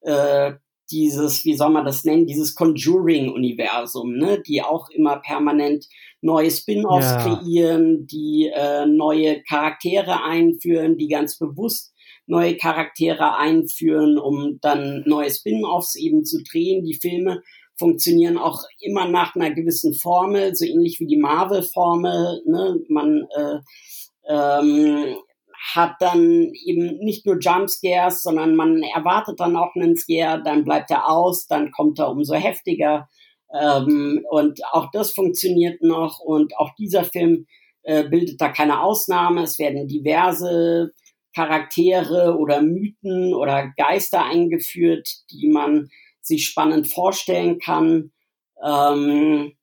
[0.01, 0.53] äh,
[0.91, 5.87] dieses, wie soll man das nennen, dieses Conjuring-Universum, ne, die auch immer permanent
[6.21, 7.17] neue Spin-offs ja.
[7.23, 11.93] kreieren, die äh, neue Charaktere einführen, die ganz bewusst
[12.25, 16.83] neue Charaktere einführen, um dann neue Spin-offs eben zu drehen.
[16.83, 17.41] Die Filme
[17.77, 22.43] funktionieren auch immer nach einer gewissen Formel, so ähnlich wie die Marvel-Formel.
[22.45, 22.79] Ne?
[22.89, 23.59] Man äh,
[24.27, 25.15] ähm,
[25.59, 30.89] hat dann eben nicht nur Jumpscares, sondern man erwartet dann auch einen Scare, dann bleibt
[30.89, 33.09] er aus, dann kommt er umso heftiger.
[33.53, 37.45] Ähm, und auch das funktioniert noch und auch dieser Film
[37.83, 39.43] äh, bildet da keine Ausnahme.
[39.43, 40.93] Es werden diverse
[41.35, 45.89] Charaktere oder Mythen oder Geister eingeführt, die man
[46.21, 48.11] sich spannend vorstellen kann.
[48.63, 49.53] Ähm,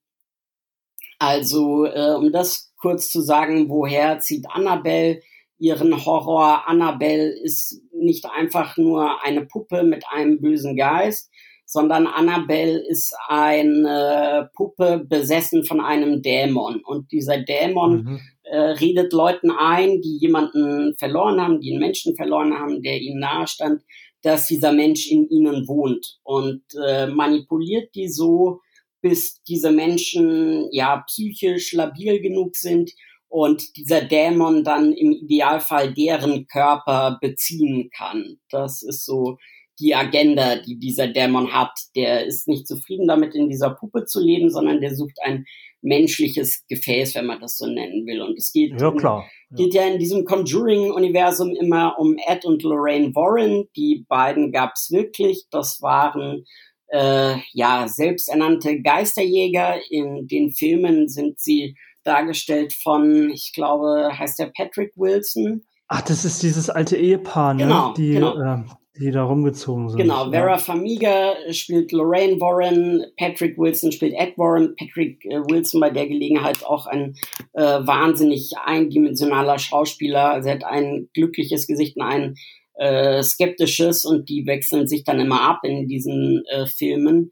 [1.19, 5.23] also, äh, um das kurz zu sagen, woher zieht Annabelle
[5.59, 6.67] ihren Horror?
[6.67, 11.31] Annabelle ist nicht einfach nur eine Puppe mit einem bösen Geist,
[11.67, 16.81] sondern Annabelle ist eine Puppe besessen von einem Dämon.
[16.85, 18.21] Und dieser Dämon mhm.
[18.45, 23.19] äh, redet Leuten ein, die jemanden verloren haben, die einen Menschen verloren haben, der ihnen
[23.19, 23.83] nahestand,
[24.23, 28.61] dass dieser Mensch in ihnen wohnt und äh, manipuliert die so,
[29.01, 32.91] bis diese Menschen ja psychisch labil genug sind
[33.29, 38.39] und dieser Dämon dann im Idealfall deren Körper beziehen kann.
[38.51, 39.37] Das ist so
[39.79, 41.73] die Agenda, die dieser Dämon hat.
[41.95, 45.45] Der ist nicht zufrieden damit, in dieser Puppe zu leben, sondern der sucht ein
[45.83, 48.23] menschliches Gefäß, wenn man das so nennen will.
[48.23, 49.25] Und es geht, ja, klar.
[49.51, 49.57] Ja.
[49.57, 53.69] geht ja in diesem Conjuring-Universum immer um Ed und Lorraine Warren.
[53.77, 55.45] Die beiden gab's wirklich.
[55.51, 56.45] Das waren
[56.89, 59.79] äh, ja selbsternannte Geisterjäger.
[59.91, 65.65] In den Filmen sind sie dargestellt von, ich glaube, heißt der Patrick Wilson.
[65.89, 67.65] Ach, das ist dieses alte Ehepaar, ne?
[67.65, 68.37] Genau, die, genau.
[68.37, 68.65] Äh,
[68.99, 69.99] die da rumgezogen sind.
[69.99, 70.59] Genau, Vera ja.
[70.59, 76.65] Famiga spielt Lorraine Warren, Patrick Wilson spielt Ed Warren, Patrick äh, Wilson bei der Gelegenheit
[76.65, 77.15] auch ein
[77.53, 80.33] äh, wahnsinnig eindimensionaler Schauspieler.
[80.33, 82.35] Also er hat ein glückliches Gesicht und ein
[82.75, 87.31] äh, skeptisches und die wechseln sich dann immer ab in diesen äh, Filmen.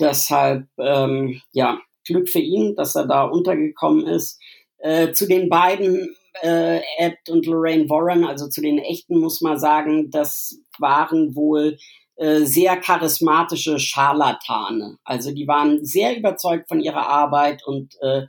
[0.00, 4.40] Deshalb, ähm, ja, Glück für ihn, dass er da untergekommen ist.
[4.78, 9.58] Äh, zu den beiden äh, Ed und Lorraine Warren, also zu den echten muss man
[9.58, 11.78] sagen, das waren wohl
[12.16, 14.98] äh, sehr charismatische Scharlatane.
[15.04, 18.22] Also die waren sehr überzeugt von ihrer Arbeit und äh,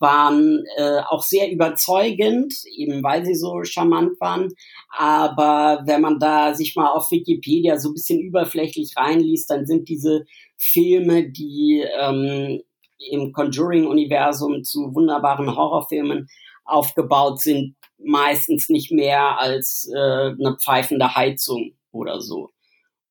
[0.00, 4.48] waren äh, auch sehr überzeugend, eben weil sie so charmant waren.
[4.96, 9.88] Aber wenn man da sich mal auf Wikipedia so ein bisschen überflächlich reinliest, dann sind
[9.88, 10.24] diese
[10.56, 12.62] Filme, die ähm,
[12.98, 16.28] im Conjuring-Universum zu wunderbaren Horrorfilmen
[16.64, 22.50] aufgebaut sind, meistens nicht mehr als äh, eine pfeifende Heizung oder so.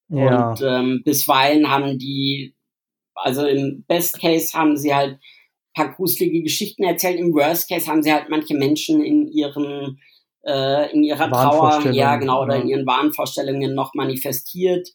[0.10, 0.52] Ja.
[0.52, 2.56] Und ähm, bisweilen haben die,
[3.16, 5.20] also im Best Case haben sie halt
[5.78, 10.00] paar gruselige Geschichten erzählt, im Worst Case haben sie halt manche Menschen in ihren
[10.44, 14.88] äh, in ihrer Trauer, ja genau, oder in ihren Wahnvorstellungen noch manifestiert.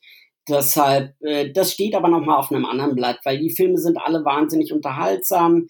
[0.48, 4.24] Deshalb, äh, das steht aber nochmal auf einem anderen Blatt, weil die Filme sind alle
[4.24, 5.68] wahnsinnig unterhaltsam,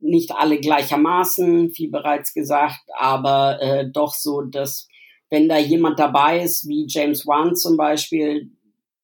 [0.00, 4.86] nicht alle gleichermaßen, wie bereits gesagt, aber äh, doch so, dass
[5.30, 8.50] wenn da jemand dabei ist, wie James Wan zum Beispiel,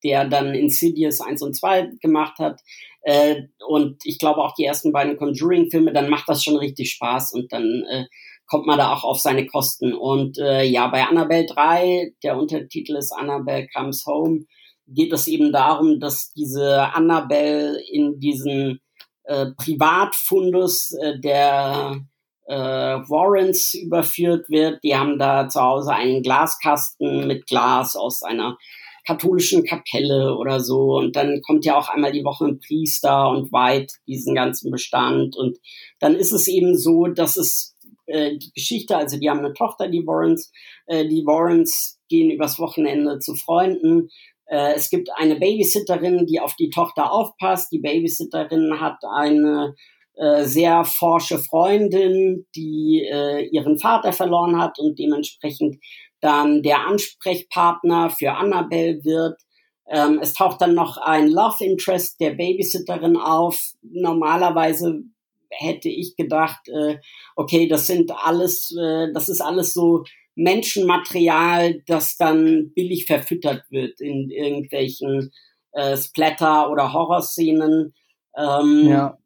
[0.05, 2.61] der dann Insidious 1 und 2 gemacht hat,
[3.03, 7.33] äh, und ich glaube auch die ersten beiden Conjuring-Filme, dann macht das schon richtig Spaß
[7.33, 8.05] und dann äh,
[8.47, 9.93] kommt man da auch auf seine Kosten.
[9.93, 14.45] Und äh, ja, bei Annabelle 3, der Untertitel ist Annabelle Comes Home,
[14.87, 18.81] geht es eben darum, dass diese Annabelle in diesen
[19.25, 22.01] äh, Privatfundus äh, der
[22.47, 24.83] äh, Warrens überführt wird.
[24.85, 28.59] Die haben da zu Hause einen Glaskasten mit Glas aus einer
[29.07, 30.97] katholischen Kapelle oder so.
[30.97, 35.37] Und dann kommt ja auch einmal die Woche ein Priester und weiht diesen ganzen Bestand.
[35.37, 35.59] Und
[36.01, 39.89] dann ist es eben so, dass es äh, die Geschichte, also die haben eine Tochter,
[39.89, 40.53] die Warrens,
[40.87, 44.09] äh, die Warrens gehen übers Wochenende zu Freunden,
[44.47, 47.73] es gibt eine Babysitterin, die auf die Tochter aufpasst.
[47.73, 49.75] Die Babysitterin hat eine
[50.17, 55.83] äh, sehr forsche Freundin, die äh, ihren Vater verloren hat und dementsprechend
[56.21, 59.41] dann der Ansprechpartner für Annabelle wird.
[59.89, 63.59] Ähm, es taucht dann noch ein Love Interest der Babysitterin auf.
[63.83, 65.03] Normalerweise
[65.51, 66.99] hätte ich gedacht, äh,
[67.35, 70.05] okay, das sind alles, äh, das ist alles so
[70.37, 75.33] Menschenmaterial, das dann billig verfüttert wird in irgendwelchen
[75.73, 77.95] äh, Splatter- oder Horrorszenen.
[78.37, 79.19] Ähm, ja.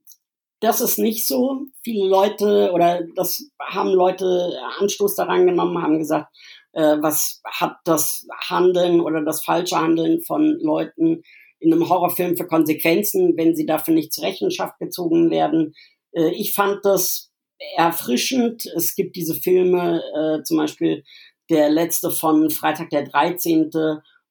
[0.61, 1.67] Das ist nicht so.
[1.83, 6.35] Viele Leute oder das haben Leute Anstoß daran genommen, haben gesagt,
[6.73, 11.23] äh, was hat das Handeln oder das falsche Handeln von Leuten
[11.61, 15.75] in einem Horrorfilm für Konsequenzen, wenn sie dafür nicht zur Rechenschaft gezogen werden.
[16.13, 17.28] Äh, ich fand das
[17.77, 18.65] erfrischend.
[18.77, 21.05] Es gibt diese Filme, äh, zum Beispiel
[21.51, 23.71] der letzte von Freitag der 13.,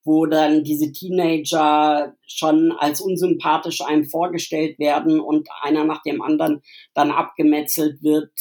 [0.04, 6.62] wo dann diese Teenager schon als unsympathisch einem vorgestellt werden und einer nach dem anderen
[6.94, 8.32] dann abgemetzelt wird,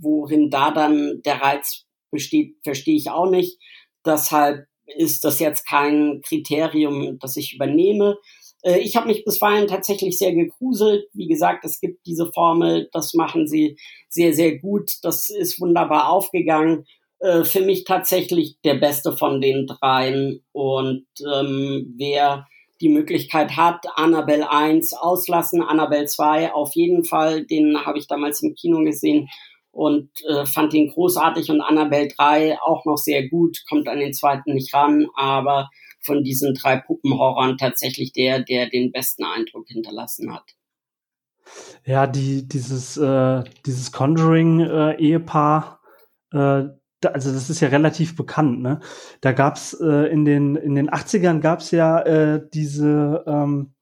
[0.00, 3.58] worin da dann der Reiz besteht, verstehe ich auch nicht.
[4.04, 8.16] Deshalb ist das jetzt kein Kriterium, das ich übernehme.
[8.62, 11.06] Äh, ich habe mich bisweilen tatsächlich sehr gegruselt.
[11.12, 13.76] Wie gesagt, es gibt diese Formel, das machen sie
[14.08, 14.92] sehr, sehr gut.
[15.02, 16.84] Das ist wunderbar aufgegangen.
[17.20, 20.42] Äh, für mich tatsächlich der beste von den dreien.
[20.52, 22.46] Und ähm, wer
[22.80, 28.42] die Möglichkeit hat, Annabelle 1 auslassen, Annabelle 2 auf jeden Fall, den habe ich damals
[28.42, 29.28] im Kino gesehen
[29.72, 34.12] und äh, fand ihn großartig und Annabelle 3 auch noch sehr gut, kommt an den
[34.12, 40.34] zweiten nicht ran, aber von diesen drei Puppenhorrern tatsächlich der, der den besten Eindruck hinterlassen
[40.34, 40.54] hat.
[41.84, 45.80] Ja, die, dieses, äh, dieses Conjuring-Ehepaar,
[46.32, 46.64] äh,
[47.06, 48.80] also das ist ja relativ bekannt, ne?
[49.20, 53.74] Da gab's äh, in den in den 80ern gab's ja äh, diese ähm,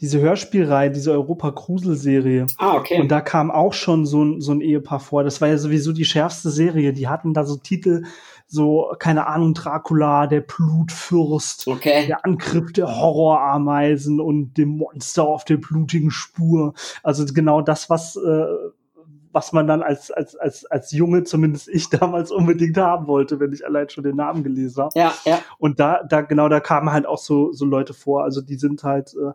[0.00, 2.46] diese Hörspielreihe, diese Europa-Krusel-Serie.
[2.58, 3.00] Ah, okay.
[3.00, 5.24] Und da kam auch schon so ein, so ein Ehepaar vor.
[5.24, 6.92] Das war ja sowieso die schärfste Serie.
[6.92, 8.04] Die hatten da so Titel,
[8.46, 12.06] so, keine Ahnung, Dracula, der Blutfürst, okay.
[12.06, 16.74] der Angriff der Horrorameisen und dem Monster auf der blutigen Spur.
[17.02, 18.46] Also genau das, was, äh,
[19.32, 23.52] was man dann als, als, als, als Junge, zumindest ich damals unbedingt haben wollte, wenn
[23.52, 24.98] ich allein schon den Namen gelesen habe.
[24.98, 25.38] Ja, ja.
[25.58, 28.24] Und da, da, genau, da kamen halt auch so, so Leute vor.
[28.24, 29.32] Also die sind halt äh,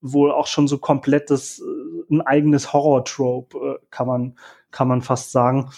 [0.00, 4.38] wohl auch schon so komplettes, äh, ein eigenes Horror-Trope, äh, kann man,
[4.70, 5.70] kann man fast sagen.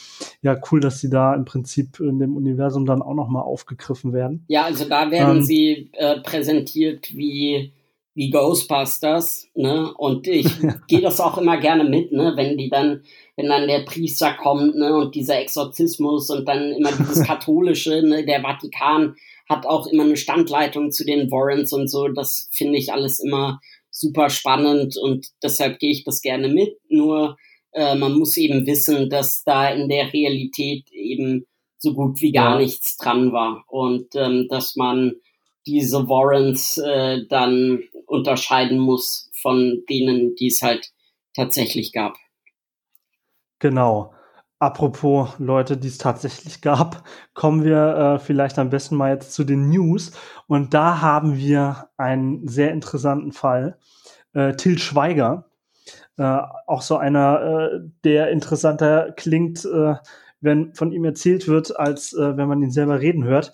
[0.43, 4.45] Ja, cool, dass sie da im Prinzip in dem Universum dann auch nochmal aufgegriffen werden.
[4.49, 7.73] Ja, also da werden ähm, sie äh, präsentiert wie
[8.19, 9.95] wie Ghostbusters, ne?
[9.97, 10.49] Und ich
[10.89, 12.33] gehe das auch immer gerne mit, ne?
[12.35, 13.05] Wenn die dann,
[13.37, 14.93] wenn dann der Priester kommt, ne?
[14.97, 18.27] Und dieser Exorzismus und dann immer dieses katholische, ne?
[18.27, 19.15] Der Vatikan
[19.49, 22.09] hat auch immer eine Standleitung zu den Warrens und so.
[22.09, 23.61] Das finde ich alles immer
[23.99, 26.77] super spannend und deshalb gehe ich das gerne mit.
[26.89, 27.37] Nur
[27.73, 31.47] äh, man muss eben wissen, dass da in der Realität eben
[31.79, 32.59] so gut wie gar ja.
[32.59, 35.13] nichts dran war und ähm, dass man
[35.67, 40.91] diese Warrants äh, dann unterscheiden muss von denen, die es halt
[41.35, 42.17] tatsächlich gab.
[43.59, 44.13] Genau.
[44.61, 49.45] Apropos Leute, die es tatsächlich gab, kommen wir äh, vielleicht am besten mal jetzt zu
[49.45, 50.13] den News.
[50.47, 53.79] Und da haben wir einen sehr interessanten Fall.
[54.33, 55.45] Äh, Till Schweiger,
[56.17, 59.95] äh, auch so einer, äh, der interessanter klingt, äh,
[60.41, 63.53] wenn von ihm erzählt wird, als äh, wenn man ihn selber reden hört,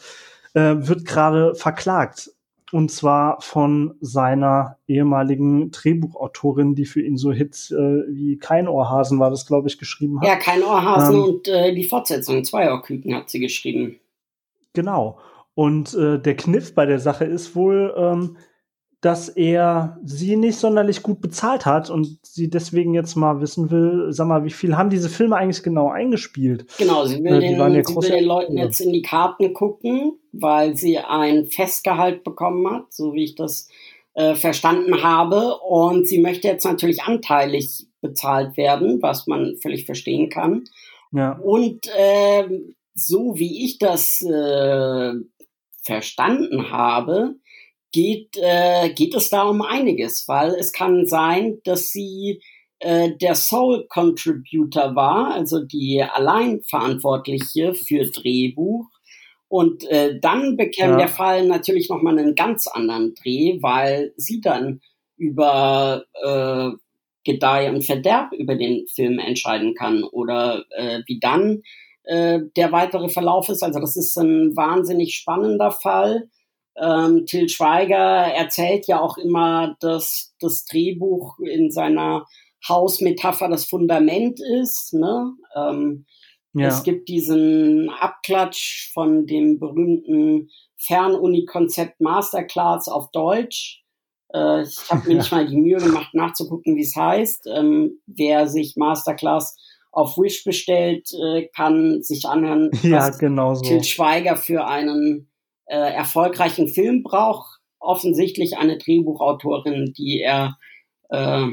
[0.55, 2.31] äh, wird gerade verklagt
[2.73, 9.19] und zwar von seiner ehemaligen Drehbuchautorin, die für ihn so Hits äh, wie Kein Ohrhasen
[9.19, 10.27] war das, glaube ich, geschrieben hat.
[10.27, 14.01] Ja, Kein Ohrhasen ähm, und äh, die Fortsetzung, zwei Ohrküken hat sie geschrieben.
[14.73, 15.19] Genau.
[15.55, 18.37] Und äh, der Kniff bei der Sache ist wohl, ähm,
[19.05, 24.07] dass er sie nicht sonderlich gut bezahlt hat und sie deswegen jetzt mal wissen will,
[24.09, 26.67] sag mal, wie viel haben diese Filme eigentlich genau eingespielt?
[26.79, 30.19] Genau, sie will, äh, den, ja sie will den Leuten jetzt in die Karten gucken,
[30.33, 33.69] weil sie ein Festgehalt bekommen hat, so wie ich das
[34.15, 35.59] äh, verstanden habe.
[35.59, 40.65] Und sie möchte jetzt natürlich anteilig bezahlt werden, was man völlig verstehen kann.
[41.13, 41.33] Ja.
[41.33, 42.49] Und äh,
[42.95, 45.13] so wie ich das äh,
[45.83, 47.35] verstanden habe,
[47.95, 52.43] geht, äh, geht es da um einiges, weil es kann sein, dass sie
[52.81, 58.87] äh, der Sole Contributor war, also die Alleinverantwortliche für Drehbuch.
[59.47, 60.99] Und äh, dann bekäme ja.
[60.99, 64.81] der Fall natürlich nochmal einen ganz anderen Dreh, weil sie dann
[65.17, 66.71] über äh,
[67.23, 71.63] Gedeih und Verderb über den Film entscheiden kann oder äh, wie dann
[72.03, 73.63] äh, der weitere Verlauf ist.
[73.63, 76.29] Also das ist ein wahnsinnig spannender Fall.
[76.81, 82.27] Ähm, Till Schweiger erzählt ja auch immer, dass das Drehbuch in seiner
[82.69, 84.95] Hausmetapher das Fundament ist.
[84.95, 85.33] Ne?
[85.55, 86.07] Ähm,
[86.55, 86.69] ja.
[86.69, 93.83] Es gibt diesen Abklatsch von dem berühmten Fernuni-Konzept Masterclass auf Deutsch.
[94.33, 97.49] Äh, ich habe mir nicht mal die Mühe gemacht, nachzugucken, wie es heißt.
[97.55, 99.57] Ähm, wer sich Masterclass
[99.91, 103.63] auf Wish bestellt, äh, kann sich anhören, ja, was genau so.
[103.63, 105.29] Til Schweiger für einen
[105.67, 107.61] äh, erfolgreichen Film braucht.
[107.79, 110.57] Offensichtlich eine Drehbuchautorin, die er
[111.11, 111.47] äh,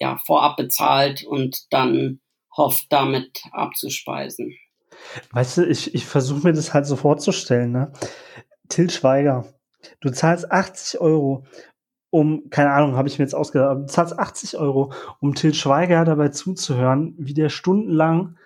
[0.00, 2.20] ja, vorab bezahlt und dann
[2.56, 4.54] hofft, damit abzuspeisen.
[5.32, 7.92] Weißt du, ich, ich versuche mir das halt so vorzustellen, ne?
[8.68, 9.52] Till Schweiger,
[10.00, 11.44] du zahlst 80 Euro,
[12.10, 16.04] um, keine Ahnung, habe ich mir jetzt ausgedacht, du zahlst 80 Euro, um Till Schweiger
[16.04, 18.36] dabei zuzuhören, wie der stundenlang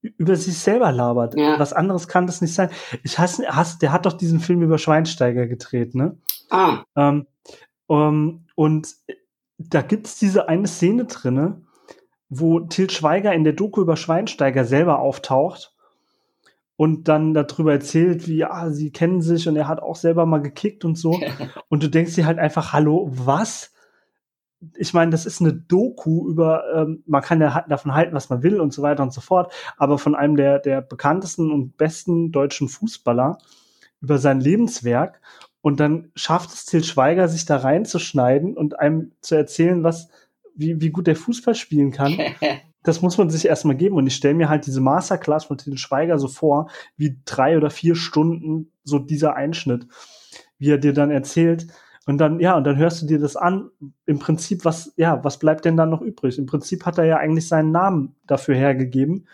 [0.00, 1.36] über sich selber labert.
[1.36, 1.58] Ja.
[1.58, 2.70] Was anderes kann das nicht sein.
[3.02, 6.16] Ich hasse, hasse, der hat doch diesen Film über Schweinsteiger gedreht, ne?
[6.50, 6.84] Ah.
[6.96, 7.26] Ähm,
[7.86, 8.94] um, ähm, und
[9.58, 11.62] da gibt's diese eine Szene drinne,
[12.28, 15.74] wo Til Schweiger in der Doku über Schweinsteiger selber auftaucht
[16.76, 20.40] und dann darüber erzählt, wie ja, sie kennen sich und er hat auch selber mal
[20.40, 21.18] gekickt und so.
[21.68, 23.72] und du denkst dir halt einfach, hallo, was?
[24.76, 28.42] Ich meine, das ist eine Doku über, ähm, man kann ja davon halten, was man
[28.42, 32.32] will und so weiter und so fort, aber von einem der, der bekanntesten und besten
[32.32, 33.38] deutschen Fußballer
[34.00, 35.20] über sein Lebenswerk.
[35.60, 40.08] Und dann schafft es Til Schweiger, sich da reinzuschneiden und einem zu erzählen, was,
[40.54, 42.18] wie, wie gut der Fußball spielen kann.
[42.82, 43.96] das muss man sich erstmal geben.
[43.96, 47.70] Und ich stelle mir halt diese Masterclass von Till Schweiger so vor, wie drei oder
[47.70, 49.86] vier Stunden so dieser Einschnitt,
[50.58, 51.66] wie er dir dann erzählt.
[52.08, 53.70] Und dann, ja, und dann hörst du dir das an.
[54.06, 56.38] Im Prinzip, was, ja, was bleibt denn dann noch übrig?
[56.38, 59.26] Im Prinzip hat er ja eigentlich seinen Namen dafür hergegeben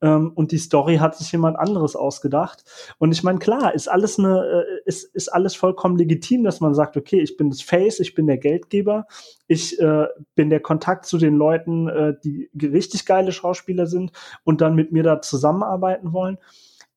[0.00, 2.64] ähm, und die Story hat sich jemand anderes ausgedacht.
[2.96, 6.72] Und ich meine, klar, ist alles eine, äh, ist, ist alles vollkommen legitim, dass man
[6.72, 9.06] sagt, okay, ich bin das Face, ich bin der Geldgeber,
[9.46, 14.10] ich äh, bin der Kontakt zu den Leuten, äh, die richtig geile Schauspieler sind
[14.42, 16.38] und dann mit mir da zusammenarbeiten wollen.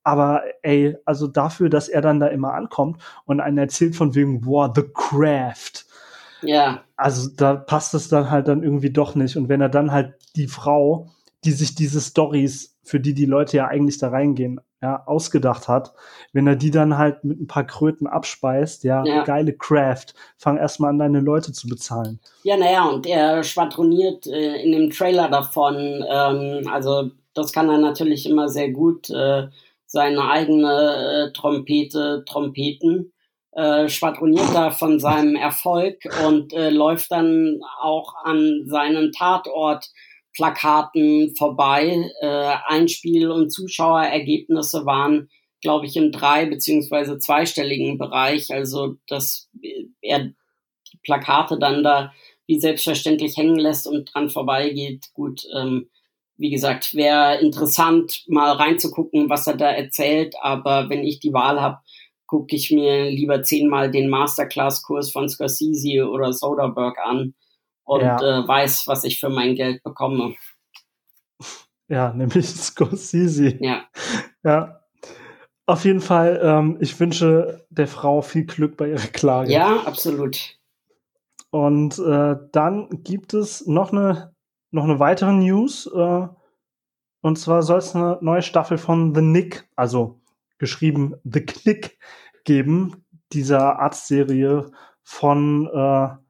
[0.06, 4.46] Aber ey, also dafür, dass er dann da immer ankommt und einen erzählt von wegen,
[4.46, 5.86] wow, The Craft.
[6.42, 6.84] Ja.
[6.96, 9.36] Also da passt es dann halt dann irgendwie doch nicht.
[9.36, 11.10] Und wenn er dann halt die Frau,
[11.44, 15.94] die sich diese Stories für die die Leute ja eigentlich da reingehen, ja, ausgedacht hat.
[16.32, 19.24] Wenn er die dann halt mit ein paar Kröten abspeist, ja, ja.
[19.24, 22.20] geile Craft, fang erstmal an, deine Leute zu bezahlen.
[22.44, 27.80] Ja, naja, und er schwadroniert äh, in dem Trailer davon, ähm, also das kann er
[27.80, 29.48] natürlich immer sehr gut, äh,
[29.96, 33.14] seine eigene äh, Trompete, Trompeten,
[33.54, 39.90] äh, schwadroniert da von seinem Erfolg und äh, läuft dann auch an seinen Tatort
[40.34, 42.12] Plakaten vorbei.
[42.20, 45.30] Äh, Einspiel- und Zuschauerergebnisse waren,
[45.62, 48.52] glaube ich, im drei- beziehungsweise zweistelligen Bereich.
[48.54, 49.50] Also, dass
[50.02, 52.12] er die Plakate dann da
[52.48, 55.06] wie selbstverständlich hängen lässt und dran vorbeigeht.
[55.14, 55.88] Gut, ähm,
[56.38, 60.36] wie gesagt, wäre interessant, mal reinzugucken, was er da erzählt.
[60.42, 61.80] Aber wenn ich die Wahl habe,
[62.28, 67.34] gucke ich mir lieber zehnmal den Masterclass-Kurs von Scorsese oder Soderbergh an
[67.84, 68.18] und ja.
[68.44, 70.36] äh, weiß, was ich für mein Geld bekomme.
[71.88, 73.58] Ja, nämlich Scorsese.
[73.64, 73.86] Ja.
[74.44, 74.82] Ja.
[75.68, 79.52] Auf jeden Fall, ähm, ich wünsche der Frau viel Glück bei ihrer Klage.
[79.52, 80.60] Ja, absolut.
[81.50, 84.35] Und äh, dann gibt es noch eine,
[84.72, 85.88] noch eine weitere News.
[85.88, 86.28] Äh,
[87.22, 90.20] und zwar soll es eine neue Staffel von The Nick, also
[90.58, 91.98] geschrieben The Knick,
[92.44, 94.72] geben, dieser Arztserie
[95.04, 96.26] von äh,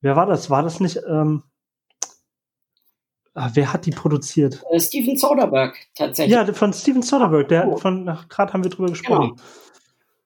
[0.00, 0.48] Wer war das?
[0.48, 1.42] War das nicht, ähm,
[3.34, 4.64] ah, wer hat die produziert?
[4.70, 6.34] Äh, Steven Soderbergh, tatsächlich.
[6.34, 7.76] Ja, von Steven Soderbergh, der oh.
[7.76, 9.36] von, gerade haben wir drüber gesprochen.
[9.36, 9.42] Genau.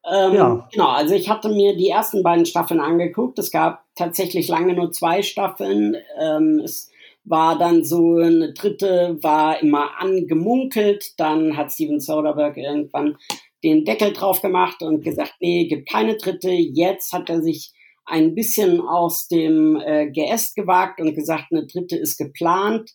[0.07, 0.69] Ähm, ja.
[0.71, 3.39] Genau, also ich hatte mir die ersten beiden Staffeln angeguckt.
[3.39, 5.97] Es gab tatsächlich lange nur zwei Staffeln.
[6.21, 6.91] Ähm, es
[7.25, 11.15] war dann so eine dritte, war immer angemunkelt.
[11.19, 13.17] Dann hat Steven Soderbergh irgendwann
[13.63, 16.51] den Deckel drauf gemacht und gesagt, nee, gibt keine dritte.
[16.51, 17.73] Jetzt hat er sich
[18.05, 22.91] ein bisschen aus dem äh, Geäst gewagt und gesagt, eine dritte ist geplant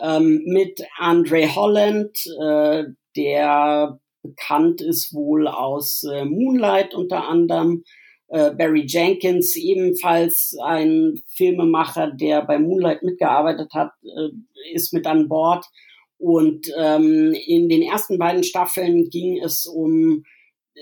[0.00, 2.84] ähm, mit Andre Holland, äh,
[3.16, 7.82] der bekannt ist wohl aus äh, Moonlight unter anderem.
[8.32, 15.28] Äh, Barry Jenkins, ebenfalls ein Filmemacher, der bei Moonlight mitgearbeitet hat, äh, ist mit an
[15.28, 15.66] Bord.
[16.16, 20.24] Und ähm, in den ersten beiden Staffeln ging es um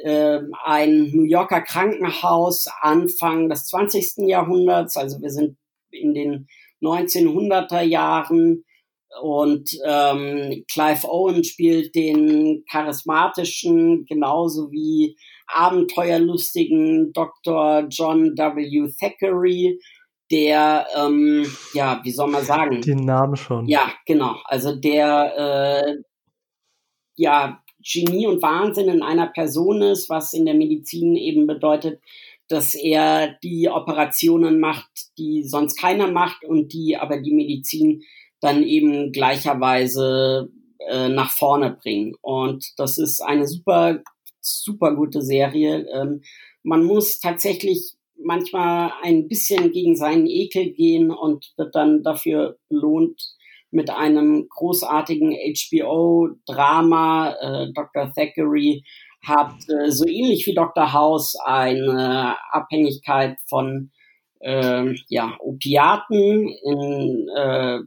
[0.04, 4.28] äh, ein New Yorker Krankenhaus Anfang des 20.
[4.28, 5.56] Jahrhunderts, also wir sind
[5.90, 6.46] in den
[6.80, 8.64] 1900er Jahren
[9.22, 15.16] und ähm, Clive Owen spielt den charismatischen, genauso wie
[15.54, 17.86] abenteuerlustigen Dr.
[17.88, 18.92] John W.
[18.98, 19.78] Thackeray,
[20.30, 21.44] der, ähm,
[21.74, 22.80] ja, wie soll man sagen?
[22.82, 23.66] Den Namen schon.
[23.66, 24.36] Ja, genau.
[24.44, 25.94] Also der, äh,
[27.16, 32.00] ja, Genie und Wahnsinn in einer Person ist, was in der Medizin eben bedeutet,
[32.48, 38.02] dass er die Operationen macht, die sonst keiner macht und die aber die Medizin
[38.40, 40.50] dann eben gleicherweise
[40.88, 42.14] äh, nach vorne bringen.
[42.20, 44.02] Und das ist eine super,
[44.40, 45.86] super gute Serie.
[45.92, 46.22] Ähm,
[46.62, 53.34] man muss tatsächlich manchmal ein bisschen gegen seinen Ekel gehen und wird dann dafür belohnt
[53.70, 57.34] mit einem großartigen HBO-Drama.
[57.40, 58.12] Äh, Dr.
[58.14, 58.82] Thackeray
[59.24, 60.92] hat äh, so ähnlich wie Dr.
[60.92, 63.90] House eine Abhängigkeit von
[64.40, 66.48] äh, ja, Opiaten.
[66.48, 67.78] In äh,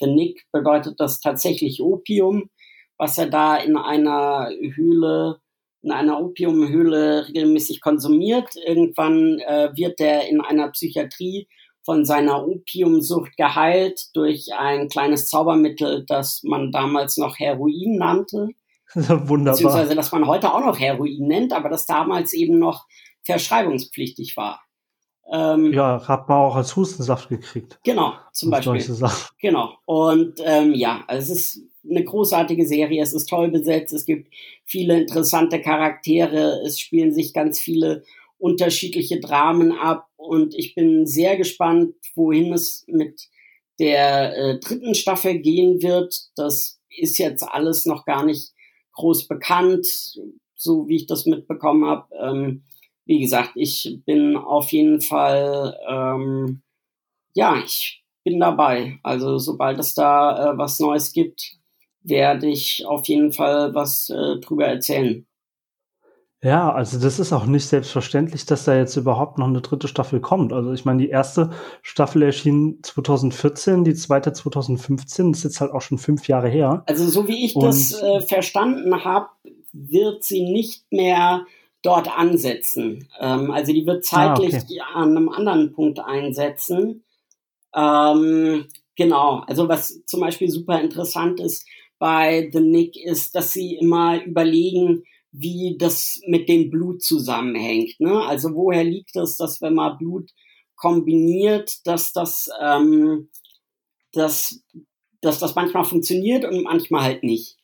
[0.00, 2.50] The Nick bedeutet das tatsächlich Opium,
[2.96, 5.40] was er da in einer Höhle,
[5.82, 8.50] in einer Opiumhöhle regelmäßig konsumiert.
[8.66, 11.48] Irgendwann äh, wird er in einer Psychiatrie
[11.84, 18.48] von seiner Opiumsucht geheilt durch ein kleines Zaubermittel, das man damals noch Heroin nannte.
[18.94, 19.52] Wunderbar.
[19.52, 22.86] Beziehungsweise, das man heute auch noch Heroin nennt, aber das damals eben noch
[23.24, 24.60] verschreibungspflichtig war.
[25.30, 27.78] Ähm, ja, hat man auch als Hustensaft gekriegt.
[27.84, 28.82] Genau, zum Beispiel.
[29.40, 29.74] Genau.
[29.84, 34.32] Und ähm, ja, also es ist eine großartige Serie, es ist toll besetzt, es gibt
[34.64, 38.04] viele interessante Charaktere, es spielen sich ganz viele
[38.38, 43.28] unterschiedliche Dramen ab und ich bin sehr gespannt, wohin es mit
[43.78, 46.14] der äh, dritten Staffel gehen wird.
[46.36, 48.52] Das ist jetzt alles noch gar nicht
[48.92, 49.86] groß bekannt,
[50.54, 52.08] so wie ich das mitbekommen habe.
[52.16, 52.64] Ähm,
[53.04, 56.62] wie gesagt, ich bin auf jeden Fall, ähm,
[57.34, 58.98] ja, ich bin dabei.
[59.02, 61.57] Also sobald es da äh, was Neues gibt,
[62.02, 65.26] werde ich auf jeden Fall was äh, drüber erzählen.
[66.40, 70.20] Ja, also das ist auch nicht selbstverständlich, dass da jetzt überhaupt noch eine dritte Staffel
[70.20, 70.52] kommt.
[70.52, 71.50] Also ich meine, die erste
[71.82, 76.84] Staffel erschien 2014, die zweite 2015, das ist jetzt halt auch schon fünf Jahre her.
[76.86, 79.30] Also so wie ich Und das äh, verstanden habe,
[79.72, 81.44] wird sie nicht mehr
[81.82, 83.08] dort ansetzen.
[83.18, 84.80] Ähm, also die wird zeitlich ah, okay.
[84.94, 87.02] an einem anderen Punkt einsetzen.
[87.74, 91.66] Ähm, genau, also was zum Beispiel super interessant ist
[91.98, 98.00] bei The Nick ist, dass sie immer überlegen, wie das mit dem Blut zusammenhängt.
[98.00, 98.22] Ne?
[98.26, 100.30] Also woher liegt es, dass wenn man Blut
[100.76, 103.28] kombiniert, dass das, ähm,
[104.12, 104.62] dass,
[105.20, 107.56] dass das manchmal funktioniert und manchmal halt nicht.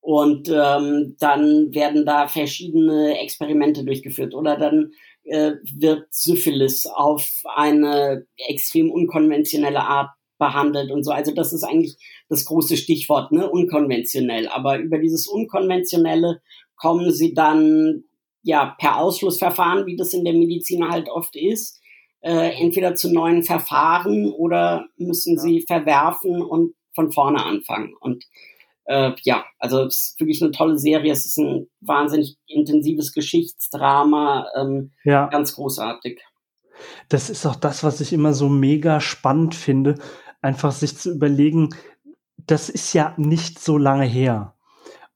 [0.00, 4.92] Und ähm, dann werden da verschiedene Experimente durchgeführt oder dann
[5.24, 11.10] äh, wird Syphilis auf eine extrem unkonventionelle Art behandelt und so.
[11.10, 11.96] Also das ist eigentlich
[12.28, 13.50] das große Stichwort, ne?
[13.50, 14.48] Unkonventionell.
[14.48, 16.40] Aber über dieses Unkonventionelle
[16.76, 18.04] kommen sie dann
[18.42, 21.80] ja per Ausschlussverfahren, wie das in der Medizin halt oft ist,
[22.20, 25.40] äh, entweder zu neuen Verfahren oder müssen ja.
[25.40, 27.94] sie verwerfen und von vorne anfangen.
[28.00, 28.24] Und
[28.86, 31.12] äh, ja, also es ist wirklich eine tolle Serie.
[31.12, 35.26] Es ist ein wahnsinnig intensives Geschichtsdrama, ähm, ja.
[35.26, 36.20] ganz großartig.
[37.08, 39.96] Das ist auch das, was ich immer so mega spannend finde,
[40.40, 41.70] einfach sich zu überlegen,
[42.36, 44.54] das ist ja nicht so lange her.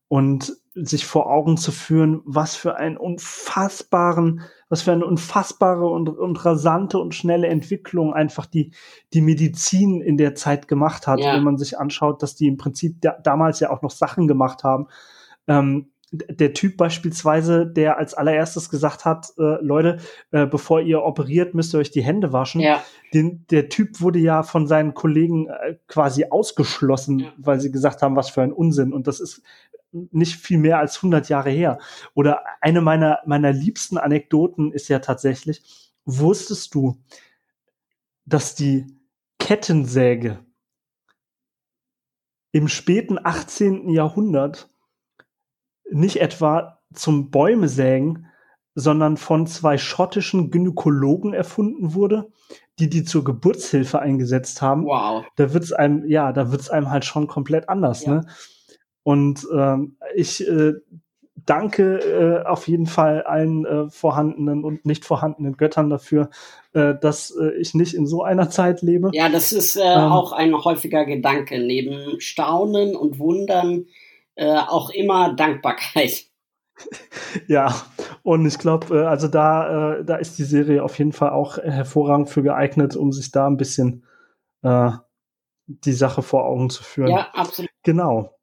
[0.08, 6.08] Und sich vor Augen zu führen, was für einen unfassbaren, was für eine unfassbare und,
[6.08, 8.72] und rasante und schnelle Entwicklung einfach die,
[9.12, 11.34] die Medizin in der Zeit gemacht hat, ja.
[11.34, 14.64] wenn man sich anschaut, dass die im Prinzip da, damals ja auch noch Sachen gemacht
[14.64, 14.88] haben.
[15.46, 19.98] Ähm, der Typ beispielsweise, der als allererstes gesagt hat, äh, Leute,
[20.30, 22.60] äh, bevor ihr operiert, müsst ihr euch die Hände waschen.
[22.60, 22.84] Ja.
[23.14, 27.32] Den, der Typ wurde ja von seinen Kollegen äh, quasi ausgeschlossen, ja.
[27.38, 28.92] weil sie gesagt haben, was für ein Unsinn.
[28.92, 29.42] Und das ist
[29.90, 31.78] nicht viel mehr als 100 Jahre her.
[32.14, 35.62] Oder eine meiner, meiner liebsten Anekdoten ist ja tatsächlich,
[36.04, 36.98] wusstest du,
[38.26, 38.86] dass die
[39.38, 40.38] Kettensäge
[42.52, 43.88] im späten 18.
[43.88, 44.71] Jahrhundert
[45.93, 48.26] nicht etwa zum Bäume sägen,
[48.74, 52.30] sondern von zwei schottischen Gynäkologen erfunden wurde,
[52.78, 54.86] die die zur Geburtshilfe eingesetzt haben.
[54.86, 55.24] Wow.
[55.36, 58.14] Da wird's einem, ja, da wird's einem halt schon komplett anders, ja.
[58.14, 58.26] ne?
[59.05, 60.74] Und ähm, ich äh,
[61.45, 66.30] danke äh, auf jeden Fall allen äh, vorhandenen und nicht vorhandenen Göttern dafür,
[66.72, 69.11] äh, dass äh, ich nicht in so einer Zeit lebe.
[69.12, 71.59] Ja, das ist äh, ähm, auch ein häufiger Gedanke.
[71.59, 73.86] Neben Staunen und Wundern
[74.35, 76.26] äh, auch immer Dankbarkeit.
[77.47, 77.74] Ja,
[78.22, 81.59] und ich glaube, äh, also da, äh, da ist die Serie auf jeden Fall auch
[81.59, 84.05] hervorragend für geeignet, um sich da ein bisschen
[84.62, 84.91] äh,
[85.66, 87.11] die Sache vor Augen zu führen.
[87.11, 87.70] Ja, absolut.
[87.83, 88.37] Genau.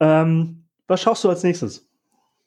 [0.00, 1.88] Ähm, was schaust du als nächstes?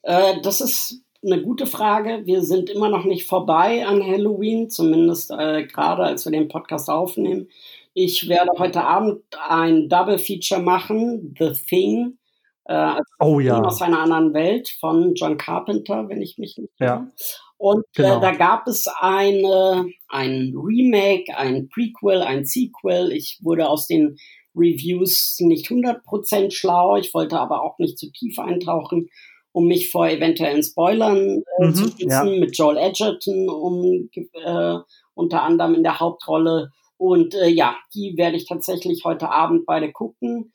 [0.04, 2.22] Äh, das ist eine gute Frage.
[2.26, 6.90] Wir sind immer noch nicht vorbei an Halloween, zumindest äh, gerade als wir den Podcast
[6.90, 7.50] aufnehmen.
[7.94, 12.18] Ich werde heute Abend ein Double Feature machen, The Thing.
[12.66, 13.62] Äh, oh ja.
[13.62, 16.90] Aus einer anderen Welt von John Carpenter, wenn ich mich nicht irre.
[16.90, 17.12] Ja.
[17.58, 18.18] Und äh, genau.
[18.18, 23.12] äh, da gab es eine, ein Remake, ein Prequel, ein Sequel.
[23.12, 24.18] Ich wurde aus den
[24.56, 26.98] Reviews nicht 100% schlau.
[26.98, 29.10] Ich wollte aber auch nicht zu tief eintauchen,
[29.52, 32.10] um mich vor eventuellen Spoilern äh, mhm, zu schützen.
[32.10, 32.24] Ja.
[32.24, 34.78] Mit Joel Edgerton um, äh,
[35.14, 36.72] unter anderem in der Hauptrolle.
[36.98, 40.54] Und äh, ja, die werde ich tatsächlich heute Abend beide gucken.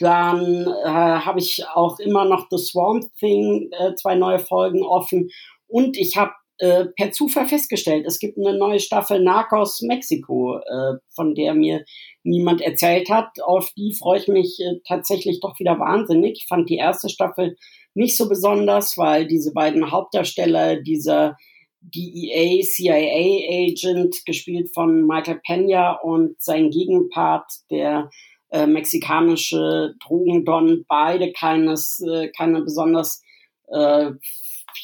[0.00, 5.30] Dann äh, habe ich auch immer noch The Swamp Thing, äh, zwei neue Folgen offen.
[5.68, 10.98] Und ich habe äh, per Zufall festgestellt, es gibt eine neue Staffel Narcos Mexiko, äh,
[11.14, 11.84] von der mir
[12.22, 13.28] niemand erzählt hat.
[13.42, 16.38] Auf die freue ich mich äh, tatsächlich doch wieder wahnsinnig.
[16.38, 17.56] Ich fand die erste Staffel
[17.94, 21.36] nicht so besonders, weil diese beiden Hauptdarsteller, dieser
[21.80, 28.10] DEA, CIA Agent, gespielt von Michael Pena und sein Gegenpart, der
[28.50, 33.22] äh, mexikanische Drogendon beide keines, äh, keine besonders
[33.68, 34.12] äh,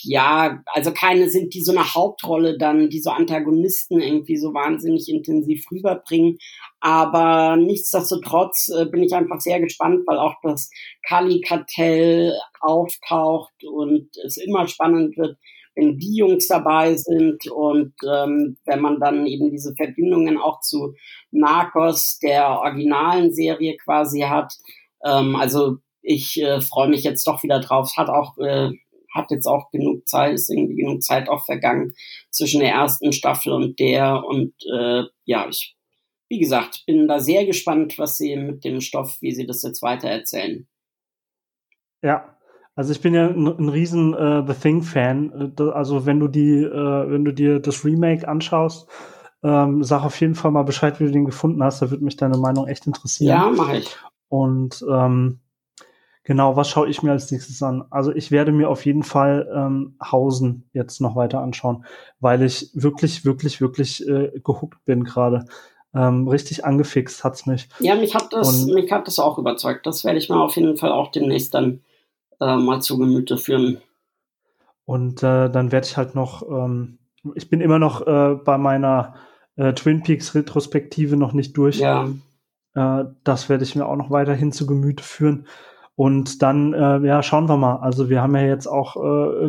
[0.03, 5.09] ja, also keine sind, die so eine Hauptrolle dann, die so Antagonisten irgendwie so wahnsinnig
[5.09, 6.39] intensiv rüberbringen.
[6.81, 10.71] Aber nichtsdestotrotz äh, bin ich einfach sehr gespannt, weil auch das
[11.07, 15.39] Kali-Kartell auftaucht und es immer spannend wird,
[15.77, 20.95] wenn die Jungs dabei sind und ähm, wenn man dann eben diese Verbindungen auch zu
[21.31, 24.53] Narcos, der originalen Serie quasi hat.
[25.05, 27.93] Ähm, also ich äh, freue mich jetzt doch wieder drauf.
[27.97, 28.71] Hat auch äh,
[29.15, 31.95] hat jetzt auch genug Zeit, ist irgendwie genug Zeit auch vergangen
[32.31, 35.77] zwischen der ersten Staffel und der und äh, ja, ich
[36.29, 39.81] wie gesagt, bin da sehr gespannt, was sie mit dem Stoff, wie sie das jetzt
[39.83, 40.67] weiter erzählen.
[42.03, 42.36] Ja,
[42.77, 45.55] also ich bin ja ein, ein riesen äh, The Thing-Fan.
[45.59, 48.87] Äh, also wenn du die, äh, wenn du dir das Remake anschaust,
[49.43, 51.81] ähm, sag auf jeden Fall mal Bescheid, wie du den gefunden hast.
[51.81, 53.29] Da würde mich deine Meinung echt interessieren.
[53.29, 53.97] Ja, mache ich.
[54.29, 55.41] Und ähm,
[56.25, 57.85] genau, was schaue ich mir als nächstes an?
[57.91, 61.85] Also ich werde mir auf jeden Fall ähm, Hausen jetzt noch weiter anschauen,
[62.21, 65.47] weil ich wirklich, wirklich, wirklich äh, gehuckt bin gerade.
[65.95, 67.69] Ähm, richtig angefixt hat's mich.
[67.79, 69.87] Ja, mich hat das, Und, mich hat das auch überzeugt.
[69.87, 71.81] Das werde ich mir auf jeden Fall auch demnächst dann
[72.41, 73.79] äh, mal zu Gemüte führen.
[74.85, 76.99] Und äh, dann werde ich halt noch, ähm,
[77.35, 79.15] ich bin immer noch äh, bei meiner
[79.57, 81.79] äh, Twin Peaks Retrospektive noch nicht durch.
[81.79, 82.09] Ja.
[82.75, 85.47] Äh, das werde ich mir auch noch weiterhin zu Gemüte führen.
[85.97, 87.77] Und dann, äh, ja, schauen wir mal.
[87.77, 88.97] Also wir haben ja jetzt auch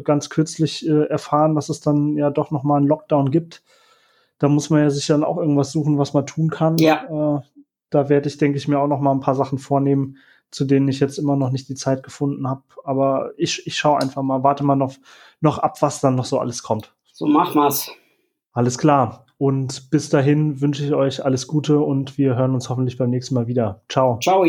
[0.06, 3.64] ganz kürzlich erfahren, dass es dann ja doch noch mal einen Lockdown gibt.
[4.40, 6.78] Da muss man ja sich dann auch irgendwas suchen, was man tun kann.
[6.78, 7.44] Ja.
[7.90, 10.18] Da werde ich, denke ich, mir auch noch mal ein paar Sachen vornehmen,
[10.52, 12.64] zu denen ich jetzt immer noch nicht die Zeit gefunden habe.
[12.84, 14.94] Aber ich, ich schaue einfach mal, warte mal noch,
[15.42, 16.94] noch ab, was dann noch so alles kommt.
[17.12, 17.92] So mach mal's.
[18.54, 19.26] Alles klar.
[19.38, 23.36] Und bis dahin wünsche ich euch alles Gute und wir hören uns hoffentlich beim nächsten
[23.36, 23.82] Mal wieder.
[23.88, 24.20] Ciao.
[24.20, 24.44] Ciao.